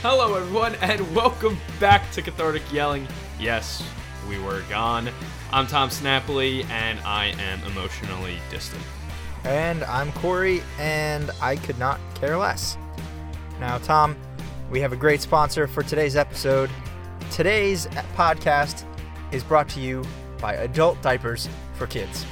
Hello, 0.00 0.36
everyone, 0.36 0.76
and 0.76 1.12
welcome 1.12 1.58
back 1.80 2.08
to 2.12 2.22
Cathartic 2.22 2.62
Yelling. 2.72 3.08
Yes, 3.40 3.82
we 4.28 4.38
were 4.38 4.62
gone. 4.70 5.10
I'm 5.50 5.66
Tom 5.66 5.88
Snappley, 5.88 6.64
and 6.70 7.00
I 7.00 7.34
am 7.40 7.60
emotionally 7.64 8.38
distant. 8.48 8.80
And 9.42 9.82
I'm 9.82 10.12
Corey, 10.12 10.62
and 10.78 11.32
I 11.42 11.56
could 11.56 11.80
not 11.80 11.98
care 12.14 12.36
less. 12.36 12.78
Now, 13.58 13.78
Tom, 13.78 14.16
we 14.70 14.78
have 14.78 14.92
a 14.92 14.96
great 14.96 15.20
sponsor 15.20 15.66
for 15.66 15.82
today's 15.82 16.14
episode. 16.14 16.70
Today's 17.32 17.88
podcast 18.14 18.84
is 19.32 19.42
brought 19.42 19.68
to 19.70 19.80
you 19.80 20.04
by 20.40 20.54
Adult 20.54 21.02
Diapers 21.02 21.48
for 21.74 21.88
Kids. 21.88 22.24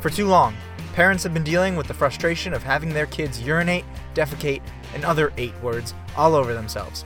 For 0.00 0.08
too 0.08 0.26
long, 0.26 0.56
parents 0.94 1.22
have 1.24 1.34
been 1.34 1.44
dealing 1.44 1.76
with 1.76 1.86
the 1.86 1.92
frustration 1.92 2.54
of 2.54 2.62
having 2.62 2.94
their 2.94 3.06
kids 3.06 3.42
urinate, 3.42 3.84
defecate, 4.14 4.62
and 4.94 5.04
other 5.04 5.34
eight 5.36 5.54
words 5.60 5.92
all 6.16 6.34
over 6.34 6.54
themselves. 6.54 7.04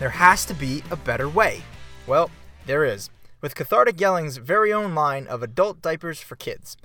There 0.00 0.08
has 0.08 0.46
to 0.46 0.54
be 0.54 0.82
a 0.90 0.96
better 0.96 1.28
way. 1.28 1.60
Well, 2.06 2.30
there 2.64 2.86
is, 2.86 3.10
with 3.42 3.54
Cathartic 3.54 4.00
Yelling's 4.00 4.38
very 4.38 4.72
own 4.72 4.94
line 4.94 5.26
of 5.26 5.42
adult 5.42 5.82
diapers 5.82 6.20
for 6.22 6.36
kids. 6.36 6.78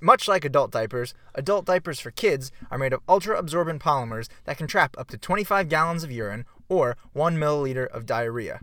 Much 0.00 0.26
like 0.26 0.46
adult 0.46 0.70
diapers, 0.70 1.12
adult 1.34 1.66
diapers 1.66 2.00
for 2.00 2.10
kids 2.10 2.50
are 2.70 2.78
made 2.78 2.94
of 2.94 3.02
ultra 3.06 3.38
absorbent 3.38 3.82
polymers 3.82 4.28
that 4.44 4.56
can 4.56 4.66
trap 4.66 4.96
up 4.96 5.08
to 5.08 5.18
25 5.18 5.68
gallons 5.68 6.02
of 6.02 6.10
urine 6.10 6.46
or 6.70 6.96
1 7.12 7.36
milliliter 7.36 7.86
of 7.88 8.06
diarrhea. 8.06 8.60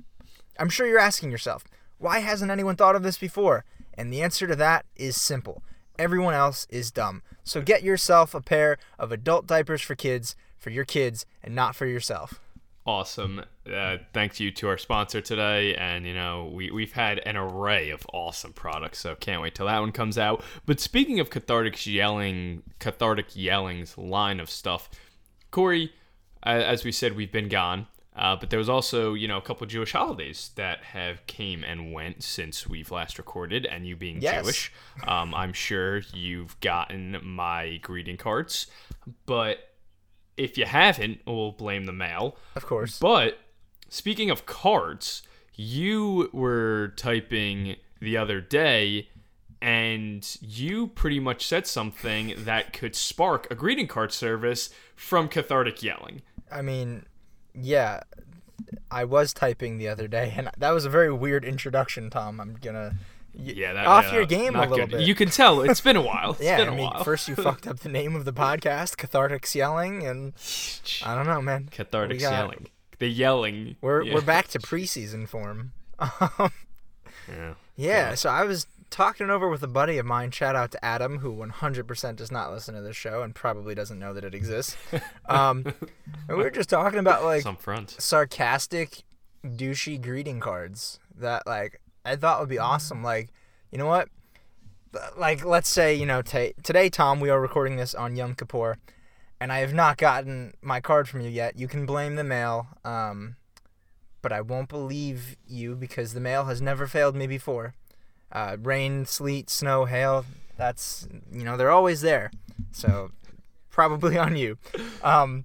I'm 0.58 0.70
sure 0.70 0.88
you're 0.88 0.98
asking 0.98 1.30
yourself, 1.30 1.64
why 2.00 2.22
hasn't 2.22 2.50
anyone 2.50 2.76
thought 2.76 2.96
of 2.96 3.04
this 3.04 3.20
before? 3.20 3.66
And 3.94 4.12
the 4.12 4.24
answer 4.24 4.48
to 4.48 4.56
that 4.56 4.88
is 4.96 5.16
simple 5.22 5.62
everyone 6.00 6.34
else 6.34 6.66
is 6.72 6.90
dumb. 6.90 7.22
So 7.44 7.62
get 7.62 7.84
yourself 7.84 8.34
a 8.34 8.42
pair 8.42 8.80
of 8.98 9.12
adult 9.12 9.46
diapers 9.46 9.84
for 9.84 9.94
kids, 9.94 10.36
for 10.58 10.72
your 10.72 10.86
kids, 10.86 11.28
and 11.44 11.54
not 11.54 11.76
for 11.76 11.86
yourself. 11.86 12.42
Awesome. 12.88 13.44
Uh, 13.72 13.98
thanks 14.14 14.40
you 14.40 14.52
to 14.52 14.68
our 14.68 14.78
sponsor 14.78 15.20
today. 15.20 15.74
And, 15.76 16.06
you 16.06 16.14
know, 16.14 16.52
we, 16.54 16.70
we've 16.70 16.94
had 16.94 17.20
an 17.26 17.36
array 17.36 17.90
of 17.90 18.06
awesome 18.14 18.54
products, 18.54 19.00
so 19.00 19.16
can't 19.16 19.42
wait 19.42 19.56
till 19.56 19.66
that 19.66 19.80
one 19.80 19.92
comes 19.92 20.20
out. 20.20 20.44
But 20.68 20.80
speaking 20.80 21.20
of 21.20 21.32
Cathartic 21.32 21.88
Yelling, 21.88 22.62
Cathartic 22.78 23.36
Yelling's 23.36 23.98
line 23.98 24.40
of 24.40 24.52
stuff, 24.52 24.90
Corey, 25.50 25.94
as 26.44 26.84
we 26.84 26.92
said, 26.92 27.16
we've 27.16 27.32
been 27.32 27.50
gone. 27.50 27.88
Uh, 28.16 28.36
but 28.36 28.50
there 28.50 28.60
was 28.60 28.70
also, 28.70 29.14
you 29.14 29.28
know, 29.28 29.38
a 29.38 29.42
couple 29.42 29.68
Jewish 29.68 29.92
holidays 29.92 30.52
that 30.56 30.82
have 30.84 31.26
came 31.28 31.66
and 31.66 31.92
went 31.92 32.24
since 32.24 32.66
we've 32.66 32.92
last 32.92 33.18
recorded. 33.18 33.66
And 33.66 33.86
you 33.86 33.96
being 33.98 34.22
Yes. 34.22 34.44
Jewish, 34.44 34.72
um, 35.06 35.34
I'm 35.34 35.52
sure 35.52 36.02
you've 36.14 36.58
gotten 36.62 37.20
my 37.24 37.78
greeting 37.82 38.16
cards. 38.16 38.68
But 39.26 39.75
if 40.38 40.58
you 40.58 40.66
haven't, 40.66 41.20
we'll 41.26 41.52
blame 41.52 41.86
the 41.86 41.94
mail. 41.94 42.38
Of 42.56 42.66
course. 42.66 43.00
But 43.00 43.40
speaking 43.90 44.30
of 44.30 44.46
cards, 44.46 45.24
you 45.56 46.30
were 46.34 46.94
typing 46.98 47.78
the 48.00 48.18
other 48.18 48.42
day 48.42 49.10
and 49.62 50.38
you 50.42 50.88
pretty 50.88 51.20
much 51.20 51.46
said 51.46 51.66
something 51.66 52.34
that 52.38 52.74
could 52.74 52.96
spark 52.96 53.48
a 53.50 53.56
greeting 53.56 53.88
card 53.88 54.12
service 54.12 54.70
from 54.96 55.28
Cathartic 55.28 55.82
Yelling. 55.82 56.22
I 56.52 56.62
mean, 56.62 57.06
yeah, 57.54 58.02
I 58.92 59.06
was 59.06 59.34
typing 59.34 59.78
the 59.78 59.88
other 59.88 60.08
day, 60.08 60.34
and 60.36 60.50
that 60.58 60.70
was 60.70 60.86
a 60.86 60.90
very 60.90 61.12
weird 61.12 61.44
introduction, 61.44 62.10
Tom. 62.10 62.40
I'm 62.40 62.58
gonna 62.62 62.96
Yeah, 63.38 63.74
that 63.74 63.86
off 63.86 64.06
yeah, 64.06 64.14
your 64.16 64.26
game 64.26 64.56
a 64.56 64.62
little 64.62 64.78
good. 64.78 64.92
bit. 64.92 65.02
You 65.02 65.16
can 65.16 65.30
tell 65.30 65.62
it's 65.62 65.82
been 65.82 65.96
a 65.96 66.02
while. 66.02 66.32
It's 66.36 66.42
yeah, 66.42 66.58
been 66.58 66.70
I 66.70 66.76
mean, 66.76 66.90
while. 66.90 67.04
first 67.04 67.28
you 67.28 67.36
fucked 67.36 67.68
up 67.68 67.80
the 67.80 67.90
name 67.90 68.16
of 68.16 68.26
the 68.26 68.34
podcast, 68.34 68.98
Cathartic 68.98 69.54
Yelling, 69.54 70.06
and 70.06 70.34
I 71.04 71.16
don't 71.16 71.26
know, 71.28 71.42
man. 71.42 71.68
Cathartic 71.72 72.20
Yelling. 72.22 72.68
The 73.00 73.08
yelling. 73.08 73.76
We're 73.82 74.04
yeah. 74.04 74.14
we're 74.14 74.22
back 74.22 74.48
to 74.50 74.60
preseason 74.60 75.28
form. 75.28 75.74
Um, 76.38 76.52
Yeah. 77.28 77.54
yeah, 77.76 78.14
so 78.16 78.30
I 78.30 78.44
was 78.44 78.68
talking 78.92 79.30
over 79.30 79.50
with 79.50 79.64
a 79.64 79.68
buddy 79.68 79.98
of 79.98 80.06
mine. 80.06 80.30
Shout 80.32 80.56
out 80.56 80.72
to 80.72 80.86
Adam, 80.86 81.18
who 81.20 81.34
100% 81.36 82.16
does 82.16 82.32
not 82.32 82.52
listen 82.52 82.76
to 82.76 82.82
this 82.82 82.96
show 82.96 83.24
and 83.24 83.34
probably 83.34 83.74
doesn't 83.76 83.98
know 84.00 84.14
that 84.14 84.24
it 84.24 84.36
exists. 84.36 84.78
Um, 85.28 85.66
and 86.28 86.38
we 86.38 86.44
were 86.44 86.52
just 86.52 86.70
talking 86.70 87.00
about 87.00 87.24
like 87.24 87.42
Some 87.42 87.58
front. 87.58 87.90
sarcastic, 88.00 89.02
douchey 89.44 90.00
greeting 90.02 90.40
cards 90.40 91.00
that 91.18 91.48
like 91.48 91.82
I 92.06 92.16
thought 92.16 92.40
would 92.40 92.50
be 92.50 92.60
awesome. 92.60 93.04
Like, 93.04 93.30
you 93.72 93.78
know 93.78 93.88
what? 93.88 94.10
Like, 95.18 95.44
let's 95.44 95.68
say 95.68 95.94
you 95.96 96.06
know 96.06 96.22
ta 96.22 96.50
today, 96.64 96.90
Tom, 96.90 97.20
we 97.20 97.30
are 97.30 97.42
recording 97.42 97.76
this 97.76 97.94
on 97.94 98.16
Yom 98.16 98.36
Kippur, 98.36 98.78
and 99.42 99.52
I 99.52 99.60
have 99.60 99.74
not 99.74 99.98
gotten 99.98 100.54
my 100.62 100.80
card 100.80 101.10
from 101.10 101.22
you 101.22 101.30
yet. 101.30 101.60
You 101.60 101.68
can 101.68 101.86
blame 101.86 102.16
the 102.16 102.24
mail, 102.24 102.68
um, 102.86 103.36
but 104.22 104.32
I 104.32 104.40
won't 104.42 104.70
believe 104.70 105.36
you 105.46 105.76
because 105.76 106.14
the 106.14 106.22
mail 106.22 106.46
has 106.46 106.62
never 106.62 106.88
failed 106.88 107.16
me 107.16 107.28
before. 107.28 107.74
Uh, 108.32 108.56
rain, 108.62 109.06
sleet, 109.06 109.50
snow, 109.50 109.86
hail. 109.86 110.26
That's 110.58 111.08
you 111.32 111.44
know 111.44 111.58
they're 111.58 111.72
always 111.72 112.02
there. 112.02 112.32
So 112.72 113.12
probably 113.70 114.18
on 114.26 114.38
you. 114.38 114.58
Um, 115.04 115.44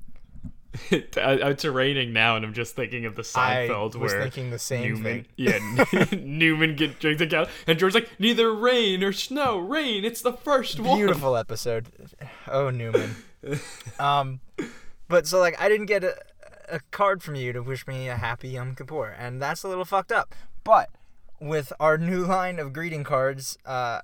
it's 0.90 1.64
raining 1.64 2.12
now, 2.12 2.36
and 2.36 2.44
I'm 2.44 2.54
just 2.54 2.76
thinking 2.76 3.04
of 3.04 3.16
the 3.16 3.28
I 3.34 3.68
Seinfeld 3.68 3.96
was 3.96 4.12
where 4.12 4.22
thinking 4.22 4.50
the 4.50 4.58
same 4.58 4.94
Newman, 4.94 5.02
thing. 5.02 5.26
yeah, 5.36 6.04
Newman 6.20 6.76
get 6.76 7.00
drinks 7.00 7.34
out, 7.34 7.48
and 7.66 7.78
George's 7.78 7.94
like, 7.94 8.20
neither 8.20 8.54
rain 8.54 9.02
or 9.02 9.12
snow, 9.12 9.58
rain. 9.58 10.04
It's 10.04 10.22
the 10.22 10.32
first 10.32 10.78
one. 10.78 10.98
Beautiful 10.98 11.36
episode. 11.36 11.88
Oh 12.46 12.70
Newman. 12.70 13.16
um, 13.98 14.40
but 15.08 15.26
so 15.26 15.40
like 15.40 15.60
I 15.60 15.68
didn't 15.68 15.86
get 15.86 16.04
a, 16.04 16.16
a 16.68 16.80
card 16.92 17.22
from 17.22 17.34
you 17.34 17.52
to 17.52 17.62
wish 17.62 17.86
me 17.86 18.08
a 18.08 18.16
happy 18.16 18.50
Yom 18.50 18.76
Kippur, 18.76 19.08
and 19.18 19.42
that's 19.42 19.64
a 19.64 19.68
little 19.68 19.84
fucked 19.84 20.12
up. 20.12 20.34
But 20.62 20.90
with 21.40 21.72
our 21.80 21.98
new 21.98 22.24
line 22.24 22.60
of 22.60 22.72
greeting 22.72 23.02
cards, 23.02 23.58
uh, 23.66 24.02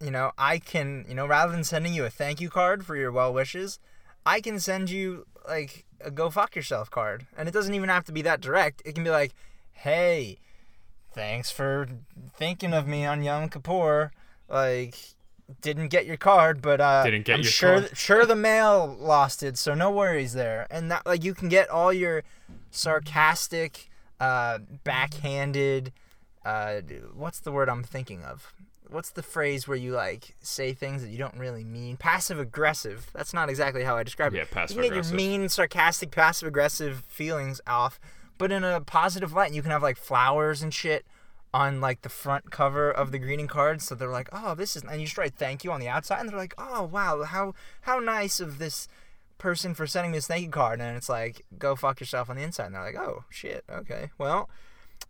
you 0.00 0.10
know, 0.10 0.30
I 0.38 0.58
can, 0.58 1.04
you 1.08 1.14
know, 1.14 1.26
rather 1.26 1.50
than 1.50 1.64
sending 1.64 1.94
you 1.94 2.04
a 2.04 2.10
thank 2.10 2.40
you 2.40 2.48
card 2.48 2.86
for 2.86 2.94
your 2.96 3.10
well 3.10 3.32
wishes, 3.32 3.80
I 4.24 4.40
can 4.40 4.60
send 4.60 4.90
you 4.90 5.26
like 5.46 5.84
a 6.00 6.10
go 6.10 6.30
fuck 6.30 6.54
yourself 6.56 6.90
card, 6.90 7.26
and 7.36 7.48
it 7.48 7.52
doesn't 7.52 7.74
even 7.74 7.88
have 7.88 8.04
to 8.04 8.12
be 8.12 8.22
that 8.22 8.40
direct. 8.40 8.82
It 8.84 8.94
can 8.94 9.04
be 9.04 9.10
like, 9.10 9.32
hey, 9.72 10.38
thanks 11.12 11.50
for 11.50 11.86
thinking 12.36 12.72
of 12.72 12.86
me 12.86 13.04
on 13.04 13.22
Yom 13.22 13.48
Kippur. 13.48 14.12
Like, 14.48 14.96
didn't 15.60 15.88
get 15.88 16.06
your 16.06 16.16
card, 16.16 16.62
but 16.62 16.80
uh, 16.80 17.04
Didn't 17.04 17.24
get 17.24 17.34
I'm 17.34 17.42
your 17.42 17.50
sure 17.50 17.80
card. 17.80 17.96
sure 17.96 18.26
the 18.26 18.36
mail 18.36 18.96
lost 18.98 19.42
it, 19.42 19.58
so 19.58 19.74
no 19.74 19.90
worries 19.90 20.32
there. 20.32 20.66
And 20.70 20.90
that 20.90 21.04
like 21.06 21.24
you 21.24 21.34
can 21.34 21.48
get 21.48 21.68
all 21.68 21.92
your 21.92 22.22
sarcastic, 22.70 23.88
uh, 24.20 24.58
backhanded, 24.84 25.92
uh, 26.44 26.80
what's 27.14 27.40
the 27.40 27.52
word 27.52 27.68
I'm 27.68 27.82
thinking 27.84 28.22
of? 28.22 28.52
What's 28.90 29.10
the 29.10 29.22
phrase 29.22 29.68
where 29.68 29.76
you 29.76 29.92
like 29.92 30.34
say 30.40 30.72
things 30.72 31.02
that 31.02 31.10
you 31.10 31.18
don't 31.18 31.36
really 31.38 31.64
mean? 31.64 31.96
Passive 31.96 32.38
aggressive. 32.38 33.10
That's 33.14 33.32
not 33.32 33.48
exactly 33.48 33.84
how 33.84 33.96
I 33.96 34.02
describe 34.02 34.32
Yeah, 34.34 34.42
it. 34.42 34.48
Yeah, 34.50 34.54
passive 34.54 34.76
aggressive. 34.78 34.94
You 34.96 35.02
can 35.02 35.16
get 35.16 35.22
your 35.22 35.38
mean, 35.40 35.48
sarcastic, 35.48 36.10
passive 36.10 36.48
aggressive 36.48 37.04
feelings 37.08 37.60
off, 37.66 38.00
but 38.38 38.50
in 38.52 38.64
a 38.64 38.80
positive 38.80 39.32
light. 39.32 39.52
You 39.52 39.62
can 39.62 39.70
have 39.70 39.82
like 39.82 39.96
flowers 39.96 40.62
and 40.62 40.72
shit 40.74 41.06
on 41.52 41.80
like 41.80 42.02
the 42.02 42.08
front 42.08 42.50
cover 42.50 42.90
of 42.90 43.10
the 43.12 43.18
greeting 43.18 43.48
card, 43.48 43.82
so 43.82 43.94
they're 43.94 44.08
like, 44.08 44.28
"Oh, 44.32 44.54
this 44.54 44.76
is," 44.76 44.84
and 44.84 45.00
you 45.00 45.06
just 45.06 45.18
write 45.18 45.34
"thank 45.34 45.64
you" 45.64 45.72
on 45.72 45.80
the 45.80 45.88
outside, 45.88 46.20
and 46.20 46.28
they're 46.28 46.36
like, 46.36 46.54
"Oh, 46.58 46.84
wow, 46.84 47.22
how 47.24 47.54
how 47.82 47.98
nice 47.98 48.38
of 48.40 48.58
this 48.58 48.86
person 49.38 49.74
for 49.74 49.86
sending 49.86 50.12
me 50.12 50.18
this 50.18 50.26
thank 50.26 50.44
you 50.44 50.50
card," 50.50 50.80
and 50.80 50.96
it's 50.96 51.08
like, 51.08 51.44
"Go 51.58 51.74
fuck 51.74 51.98
yourself" 52.00 52.30
on 52.30 52.36
the 52.36 52.42
inside, 52.42 52.66
and 52.66 52.74
they're 52.74 52.82
like, 52.84 52.96
"Oh 52.96 53.24
shit, 53.30 53.64
okay, 53.68 54.10
well, 54.16 54.48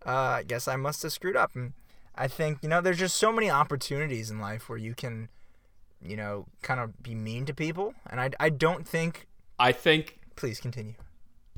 uh, 0.07 0.11
I 0.39 0.43
guess 0.43 0.67
I 0.67 0.77
must 0.77 1.03
have 1.03 1.13
screwed 1.13 1.37
up." 1.37 1.55
And 1.55 1.75
I 2.15 2.29
think 2.29 2.59
you 2.63 2.69
know, 2.69 2.81
there's 2.81 2.99
just 2.99 3.17
so 3.17 3.33
many 3.33 3.51
opportunities 3.51 4.31
in 4.31 4.39
life 4.41 4.69
where 4.69 4.79
you 4.79 4.95
can, 4.95 5.29
you 6.03 6.17
know, 6.17 6.47
kind 6.63 6.81
of 6.81 7.03
be 7.03 7.15
mean 7.15 7.47
to 7.47 7.55
people, 7.55 7.95
and 8.09 8.21
I 8.21 8.31
I 8.39 8.49
don't 8.51 8.87
think. 8.87 9.27
I 9.59 9.73
think 9.73 10.19
Please 10.37 10.61
continue. 10.61 10.95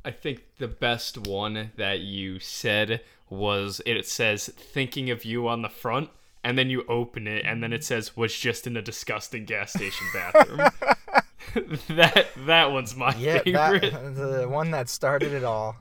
I 0.05 0.11
think 0.11 0.43
the 0.59 0.67
best 0.67 1.17
one 1.29 1.71
that 1.77 2.01
you 2.01 2.41
said 2.41 3.01
was 3.31 3.81
it 3.87 4.05
says 4.07 4.49
thinking 4.49 5.09
of 5.11 5.25
you 5.25 5.47
on 5.47 5.63
the 5.63 5.69
front 5.69 6.11
and 6.43 6.59
then 6.59 6.69
you 6.69 6.85
open 6.89 7.29
it 7.29 7.45
and 7.47 7.63
then 7.63 7.73
it 7.73 7.85
says 7.85 8.17
was 8.17 8.37
just 8.37 8.67
in 8.67 8.77
a 8.77 8.83
disgusting 8.83 9.45
gas 9.45 9.73
station 9.73 10.07
bathroom. 10.13 10.59
that 11.89 12.27
that 12.47 12.73
one's 12.73 12.97
my 12.97 13.15
Yeah, 13.15 13.39
favorite. 13.39 13.93
that, 13.93 14.15
the 14.41 14.49
one 14.49 14.73
that 14.73 14.89
started 14.89 15.33
it 15.33 15.45
all. 15.45 15.77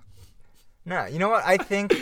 No, 0.85 1.05
you 1.05 1.17
know 1.17 1.29
what? 1.29 1.43
I 1.45 1.57
think, 1.57 1.95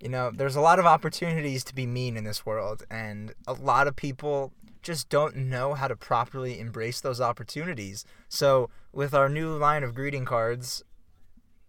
you 0.00 0.08
know, 0.08 0.30
there's 0.34 0.56
a 0.56 0.60
lot 0.60 0.78
of 0.78 0.86
opportunities 0.86 1.62
to 1.64 1.74
be 1.74 1.86
mean 1.86 2.16
in 2.16 2.24
this 2.24 2.46
world, 2.46 2.84
and 2.90 3.34
a 3.46 3.52
lot 3.52 3.86
of 3.86 3.96
people 3.96 4.52
just 4.82 5.08
don't 5.10 5.36
know 5.36 5.74
how 5.74 5.88
to 5.88 5.96
properly 5.96 6.58
embrace 6.58 7.00
those 7.00 7.20
opportunities. 7.20 8.04
So, 8.28 8.70
with 8.92 9.14
our 9.14 9.28
new 9.28 9.56
line 9.56 9.84
of 9.84 9.94
greeting 9.94 10.24
cards, 10.24 10.82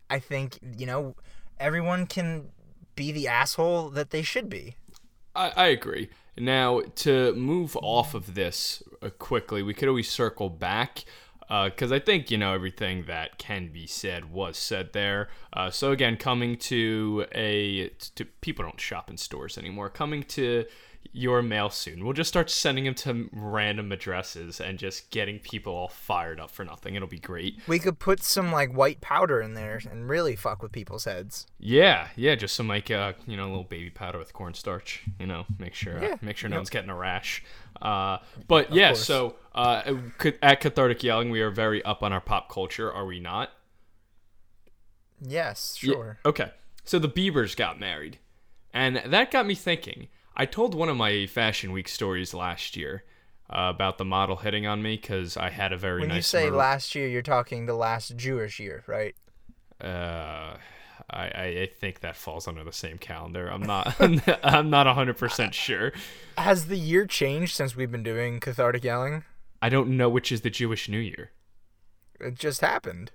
I 0.10 0.20
think, 0.20 0.60
you 0.78 0.86
know, 0.86 1.16
everyone 1.60 2.06
can 2.06 2.50
be 2.96 3.12
the 3.12 3.28
asshole 3.28 3.90
that 3.92 4.12
they 4.12 4.22
should 4.22 4.50
be. 4.50 4.76
I, 5.36 5.52
I 5.56 5.68
agree. 5.68 6.10
Now, 6.38 6.82
to 6.96 7.34
move 7.34 7.78
off 7.82 8.14
of 8.14 8.34
this 8.34 8.82
uh, 9.02 9.10
quickly, 9.10 9.62
we 9.62 9.74
could 9.74 9.90
always 9.90 10.10
circle 10.10 10.50
back. 10.50 11.04
Because 11.52 11.92
I 11.92 12.00
think 12.00 12.32
you 12.32 12.38
know 12.38 12.54
everything 12.54 13.06
that 13.08 13.38
can 13.38 13.68
be 13.68 13.86
said 13.86 14.32
was 14.32 14.58
said 14.58 14.94
there. 14.94 15.28
Uh, 15.52 15.70
so 15.70 15.92
again, 15.92 16.16
coming 16.16 16.56
to 16.58 17.26
a 17.34 17.90
to 18.16 18.26
people 18.40 18.64
don't 18.64 18.80
shop 18.80 19.10
in 19.10 19.18
stores 19.18 19.58
anymore. 19.58 19.90
Coming 19.90 20.24
to 20.24 20.66
your 21.14 21.42
mail 21.42 21.70
soon. 21.70 22.04
We'll 22.04 22.14
just 22.14 22.30
start 22.30 22.50
sending 22.50 22.86
them 22.86 22.96
to 22.96 23.30
random 23.34 23.92
addresses 23.92 24.62
and 24.62 24.80
just 24.80 25.12
getting 25.12 25.40
people 25.40 25.74
all 25.74 25.88
fired 25.90 26.40
up 26.40 26.50
for 26.50 26.64
nothing. 26.64 26.96
It'll 26.96 27.08
be 27.08 27.20
great. 27.20 27.60
We 27.68 27.80
could 27.80 28.00
put 28.00 28.24
some 28.24 28.52
like 28.52 28.72
white 28.72 29.02
powder 29.02 29.42
in 29.42 29.54
there 29.54 29.82
and 29.90 30.08
really 30.08 30.36
fuck 30.36 30.64
with 30.64 30.72
people's 30.72 31.06
heads. 31.06 31.48
Yeah, 31.60 32.08
yeah, 32.16 32.36
just 32.36 32.56
some 32.56 32.68
like 32.68 32.90
uh, 32.90 33.14
you 33.28 33.36
know, 33.36 33.46
a 33.46 33.50
little 33.50 33.64
baby 33.64 33.90
powder 33.90 34.18
with 34.18 34.34
cornstarch. 34.34 35.04
You 35.20 35.28
know, 35.28 35.46
make 35.60 35.74
sure 35.74 35.98
uh, 35.98 36.02
Yeah, 36.02 36.16
make 36.22 36.38
sure 36.38 36.50
no 36.50 36.56
yep. 36.56 36.60
one's 36.62 36.70
getting 36.70 36.90
a 36.90 36.96
rash. 36.96 37.44
Uh, 37.82 38.20
but 38.48 38.74
yeah, 38.74 38.90
course. 38.90 39.06
so 39.06 39.36
uh, 39.54 39.94
at 40.42 40.62
Cathartic 40.62 41.04
Yelling, 41.04 41.30
we 41.30 41.42
are 41.42 41.52
very 41.52 41.84
up 41.84 42.04
on 42.04 42.14
our 42.14 42.22
pop 42.22 42.50
culture, 42.50 42.92
are 42.92 43.06
we 43.06 43.20
not? 43.20 43.52
Yes, 45.22 45.78
Yeah, 45.82 45.94
sure. 45.94 46.20
Okay. 46.26 46.52
So 46.84 47.00
the 47.00 47.10
Biebers 47.10 47.56
got 47.56 47.80
married. 47.80 48.18
And 48.74 49.02
that 49.06 49.32
got 49.32 49.46
me 49.46 49.56
thinking. 49.56 50.08
I 50.36 50.46
told 50.46 50.76
one 50.76 50.90
of 50.90 50.98
my 50.98 51.26
Fashion 51.28 51.72
Week 51.72 51.88
stories 51.88 52.34
last 52.34 52.76
year 52.78 53.04
uh, 53.50 53.72
about 53.76 53.98
the 53.98 54.06
model 54.06 54.38
hitting 54.38 54.66
on 54.66 54.82
me 54.82 54.96
because 54.96 55.36
I 55.38 55.50
had 55.50 55.74
a 55.74 55.78
very 55.78 56.02
When 56.02 56.10
nice. 56.10 56.18
you 56.18 56.22
say 56.24 56.50
last 56.50 56.96
year, 56.96 57.08
you're 57.08 57.22
talking 57.22 57.66
the 57.66 57.74
last 57.74 58.16
Jewish 58.16 58.60
year, 58.60 58.84
right? 58.88 59.16
Uh, 59.80 60.56
I, 61.10 61.26
I 61.28 61.44
I 61.64 61.70
think 61.74 62.00
that 62.02 62.16
falls 62.16 62.48
under 62.48 62.64
the 62.64 62.72
same 62.72 62.98
calendar. 62.98 63.48
I'm 63.48 63.64
not 63.64 63.96
I'm 64.44 64.70
not 64.70 64.88
100% 64.88 65.54
sure. 65.54 65.92
Has 66.38 66.68
the 66.68 66.78
year 66.78 67.06
changed 67.06 67.56
since 67.56 67.76
we've 67.76 67.92
been 67.92 68.04
doing 68.04 68.40
cathartic 68.40 68.84
yelling? 68.84 69.24
I 69.62 69.70
don't 69.70 69.98
know 69.98 70.10
which 70.10 70.32
is 70.32 70.42
the 70.42 70.50
Jewish 70.50 70.88
New 70.88 71.00
Year. 71.00 71.32
It 72.20 72.36
just 72.36 72.62
happened. 72.62 73.12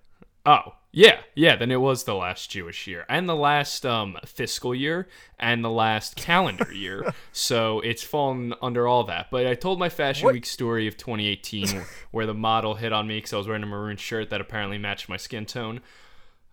Oh, 0.46 0.74
yeah, 0.92 1.20
yeah, 1.34 1.56
then 1.56 1.70
it 1.70 1.80
was 1.80 2.04
the 2.04 2.14
last 2.14 2.50
Jewish 2.50 2.86
year 2.86 3.04
and 3.08 3.28
the 3.28 3.34
last 3.36 3.84
um, 3.84 4.16
fiscal 4.24 4.74
year 4.74 5.08
and 5.38 5.62
the 5.62 5.70
last 5.70 6.16
calendar 6.16 6.72
year. 6.72 7.12
so 7.32 7.80
it's 7.80 8.02
fallen 8.02 8.54
under 8.62 8.86
all 8.88 9.04
that. 9.04 9.26
But 9.30 9.46
I 9.46 9.54
told 9.54 9.78
my 9.78 9.88
Fashion 9.90 10.24
What- 10.24 10.32
Week 10.34 10.46
story 10.46 10.86
of 10.86 10.96
2018 10.96 11.82
where 12.12 12.24
the 12.26 12.32
model 12.32 12.76
hit 12.76 12.92
on 12.92 13.06
me 13.06 13.18
because 13.18 13.32
I 13.34 13.36
was 13.36 13.46
wearing 13.46 13.62
a 13.62 13.66
maroon 13.66 13.96
shirt 13.98 14.30
that 14.30 14.40
apparently 14.40 14.78
matched 14.78 15.08
my 15.08 15.16
skin 15.18 15.44
tone. 15.44 15.80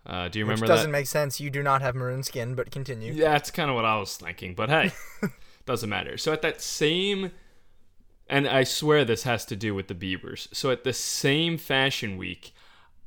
Uh, 0.04 0.28
do 0.28 0.38
you 0.38 0.44
remember 0.44 0.64
Which 0.64 0.68
doesn't 0.68 0.90
that? 0.90 0.98
make 0.98 1.06
sense. 1.06 1.40
You 1.40 1.48
do 1.48 1.62
not 1.62 1.80
have 1.80 1.94
maroon 1.94 2.22
skin, 2.22 2.54
but 2.54 2.70
continue. 2.70 3.14
Yeah, 3.14 3.30
that's 3.32 3.50
kind 3.50 3.70
of 3.70 3.76
what 3.76 3.86
I 3.86 3.96
was 3.98 4.14
thinking. 4.18 4.54
But 4.54 4.68
hey, 4.68 4.90
doesn't 5.64 5.88
matter. 5.88 6.18
So 6.18 6.30
at 6.34 6.42
that 6.42 6.60
same, 6.60 7.30
and 8.28 8.46
I 8.46 8.64
swear 8.64 9.06
this 9.06 9.22
has 9.22 9.46
to 9.46 9.56
do 9.56 9.74
with 9.74 9.88
the 9.88 9.94
Biebers. 9.94 10.48
So 10.54 10.70
at 10.70 10.84
the 10.84 10.92
same 10.92 11.56
Fashion 11.56 12.18
Week, 12.18 12.52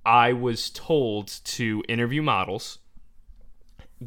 I 0.07 0.31
was 0.31 0.69
told 0.69 1.27
to 1.27 1.83
interview 1.89 2.21
models, 2.21 2.79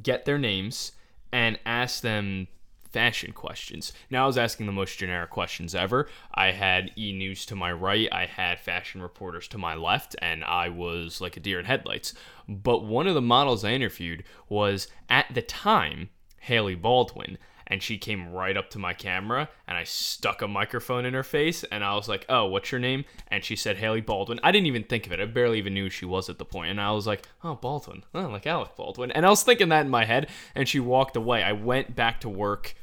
get 0.02 0.24
their 0.24 0.38
names, 0.38 0.92
and 1.30 1.58
ask 1.66 2.00
them 2.00 2.48
fashion 2.90 3.32
questions. 3.32 3.92
Now 4.08 4.24
I 4.24 4.26
was 4.26 4.38
asking 4.38 4.64
the 4.64 4.72
most 4.72 4.98
generic 4.98 5.28
questions 5.28 5.74
ever. 5.74 6.08
I 6.34 6.52
had 6.52 6.90
E 6.96 7.12
News 7.12 7.44
to 7.46 7.54
my 7.54 7.70
right, 7.70 8.08
I 8.10 8.24
had 8.24 8.60
fashion 8.60 9.02
reporters 9.02 9.46
to 9.48 9.58
my 9.58 9.74
left, 9.74 10.16
and 10.22 10.42
I 10.42 10.70
was 10.70 11.20
like 11.20 11.36
a 11.36 11.40
deer 11.40 11.58
in 11.58 11.66
headlights. 11.66 12.14
But 12.48 12.82
one 12.82 13.06
of 13.06 13.14
the 13.14 13.20
models 13.20 13.62
I 13.62 13.72
interviewed 13.72 14.24
was 14.48 14.88
at 15.10 15.26
the 15.34 15.42
time 15.42 16.08
Hailey 16.38 16.76
Baldwin. 16.76 17.36
And 17.70 17.82
she 17.82 17.96
came 17.96 18.32
right 18.32 18.56
up 18.56 18.68
to 18.70 18.78
my 18.78 18.92
camera, 18.92 19.48
and 19.66 19.78
I 19.78 19.84
stuck 19.84 20.42
a 20.42 20.48
microphone 20.48 21.06
in 21.06 21.14
her 21.14 21.22
face, 21.22 21.64
and 21.64 21.82
I 21.82 21.94
was 21.94 22.08
like, 22.08 22.26
"Oh, 22.28 22.44
what's 22.46 22.70
your 22.70 22.80
name?" 22.80 23.04
And 23.28 23.44
she 23.44 23.56
said 23.56 23.78
Hailey 23.78 24.02
Baldwin. 24.02 24.40
I 24.42 24.50
didn't 24.52 24.66
even 24.66 24.84
think 24.84 25.06
of 25.06 25.12
it. 25.12 25.20
I 25.20 25.24
barely 25.24 25.58
even 25.58 25.72
knew 25.72 25.88
she 25.88 26.04
was 26.04 26.28
at 26.28 26.38
the 26.38 26.44
point. 26.44 26.60
point, 26.60 26.70
and 26.70 26.80
I 26.80 26.92
was 26.92 27.06
like, 27.06 27.26
"Oh, 27.42 27.54
Baldwin, 27.54 28.04
oh, 28.14 28.28
like 28.28 28.46
Alec 28.46 28.76
Baldwin." 28.76 29.10
And 29.12 29.24
I 29.24 29.30
was 29.30 29.42
thinking 29.42 29.70
that 29.70 29.84
in 29.84 29.90
my 29.90 30.04
head, 30.04 30.28
and 30.54 30.68
she 30.68 30.80
walked 30.80 31.16
away. 31.16 31.42
I 31.42 31.52
went 31.52 31.96
back 31.96 32.20
to 32.20 32.28
work, 32.28 32.74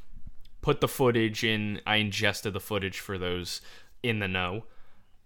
put 0.62 0.82
the 0.82 0.88
footage 0.88 1.44
in. 1.44 1.82
I 1.86 1.98
ingested 1.98 2.54
the 2.54 2.60
footage 2.60 3.00
for 3.00 3.18
those 3.18 3.62
in 4.02 4.20
the 4.20 4.28
know, 4.28 4.66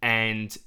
and 0.02 0.58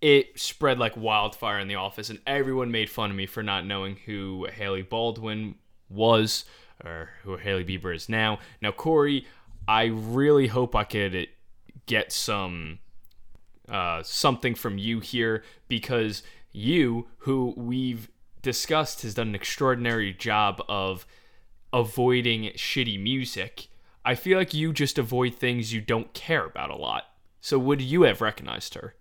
it 0.00 0.38
spread 0.38 0.78
like 0.78 0.96
wildfire 0.96 1.58
in 1.58 1.68
the 1.68 1.74
office, 1.76 2.10
and 2.10 2.20
everyone 2.26 2.70
made 2.70 2.90
fun 2.90 3.10
of 3.10 3.16
me 3.16 3.26
for 3.26 3.42
not 3.42 3.66
knowing 3.66 3.96
who 4.06 4.46
Hailey 4.52 4.82
Baldwin 4.82 5.56
was 5.88 6.44
or 6.84 7.10
who 7.22 7.36
Hailey 7.36 7.64
Bieber 7.64 7.94
is 7.94 8.08
now. 8.08 8.38
Now, 8.60 8.72
Corey, 8.72 9.26
I 9.66 9.84
really 9.84 10.48
hope 10.48 10.74
I 10.74 10.84
could 10.84 11.28
get 11.86 12.12
some 12.12 12.78
uh, 13.68 14.02
something 14.02 14.54
from 14.54 14.78
you 14.78 15.00
here 15.00 15.42
because 15.68 16.22
you, 16.52 17.06
who 17.18 17.54
we've 17.56 18.10
discussed, 18.42 19.02
has 19.02 19.14
done 19.14 19.28
an 19.28 19.34
extraordinary 19.34 20.12
job 20.12 20.62
of 20.68 21.06
avoiding 21.72 22.44
shitty 22.54 23.00
music. 23.00 23.68
I 24.04 24.14
feel 24.14 24.36
like 24.36 24.52
you 24.52 24.72
just 24.72 24.98
avoid 24.98 25.34
things 25.34 25.72
you 25.72 25.80
don't 25.80 26.12
care 26.12 26.44
about 26.44 26.70
a 26.70 26.76
lot. 26.76 27.04
So, 27.40 27.58
would 27.58 27.80
you 27.80 28.02
have 28.02 28.20
recognized 28.20 28.74
her? 28.74 28.94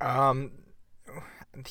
Um, 0.00 0.52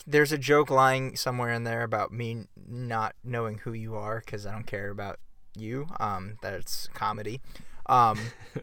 there's 0.06 0.31
a 0.31 0.38
joke 0.38 0.69
lying 0.69 1.15
somewhere 1.15 1.51
in 1.53 1.63
there 1.63 1.83
about 1.83 2.12
me 2.12 2.45
not 2.68 3.15
knowing 3.24 3.59
who 3.59 3.74
you 3.74 3.95
are 3.95 4.19
because 4.25 4.45
I 4.45 4.51
don't 4.51 4.68
care 4.68 4.89
about 4.89 5.19
you. 5.56 5.88
Um, 6.00 6.38
that's 6.41 6.88
comedy. 6.94 7.41
Um, 7.88 8.19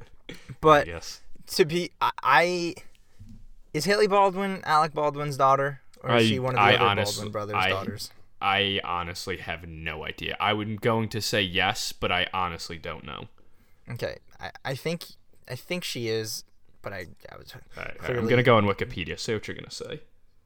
but 0.60 0.86
Yes. 0.86 1.20
to 1.48 1.64
be, 1.64 1.90
I, 2.00 2.10
I 2.22 2.74
is 3.72 3.84
Hailey 3.86 4.06
Baldwin 4.06 4.60
Alec 4.64 4.92
Baldwin's 4.92 5.36
daughter, 5.36 5.80
or 6.02 6.16
is 6.16 6.28
she 6.28 6.38
one 6.38 6.54
of 6.54 6.56
the 6.56 6.62
I 6.62 6.74
other 6.74 6.84
honestly- 6.84 7.14
Baldwin 7.24 7.32
brothers' 7.32 7.56
I- 7.56 7.68
daughters? 7.70 8.10
I 8.42 8.78
honestly 8.84 9.38
have 9.38 9.66
no 9.66 10.04
idea. 10.04 10.36
I 10.38 10.52
would 10.52 10.82
going 10.82 11.08
to 11.10 11.22
say 11.22 11.40
yes, 11.40 11.92
but 11.92 12.12
I 12.12 12.26
honestly 12.34 12.76
don't 12.76 13.02
know. 13.04 13.28
Okay, 13.90 14.18
I, 14.38 14.50
I 14.66 14.74
think 14.74 15.04
I 15.48 15.54
think 15.56 15.82
she 15.82 16.08
is, 16.08 16.44
but 16.82 16.92
I 16.92 17.06
I 17.32 17.38
was 17.38 17.54
All 17.54 17.60
right, 17.82 17.96
all 18.02 18.08
right, 18.08 18.18
I'm 18.18 18.28
gonna 18.28 18.42
go 18.42 18.58
on 18.58 18.64
Wikipedia. 18.66 19.18
Say 19.18 19.32
what 19.32 19.48
you're 19.48 19.54
gonna 19.56 19.70
say. 19.70 20.00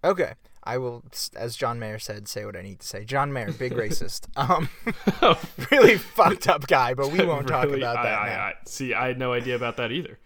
okay. 0.05 0.35
I 0.69 0.77
will, 0.79 1.03
as 1.35 1.57
John 1.57 1.79
Mayer 1.79 1.99
said, 1.99 2.29
say 2.29 2.45
what 2.45 2.55
I 2.57 2.63
need 2.63 2.81
to 2.81 2.87
say. 2.87 3.05
John 3.05 3.33
Mayer, 3.33 3.53
big 3.53 3.73
racist. 3.85 4.27
Um, 4.37 4.69
really 5.71 5.97
fucked 5.97 6.47
up 6.49 6.67
guy, 6.67 6.95
but 6.95 7.11
we 7.11 7.25
won't 7.25 7.49
talk 7.49 7.69
about 7.69 7.97
I- 7.97 8.03
that 8.03 8.19
I- 8.19 8.29
now. 8.29 8.41
I- 8.45 8.55
see, 8.67 8.93
I 8.95 9.07
had 9.09 9.19
no 9.19 9.33
idea 9.33 9.57
about 9.57 9.77
that 9.79 9.91
either. 9.93 10.19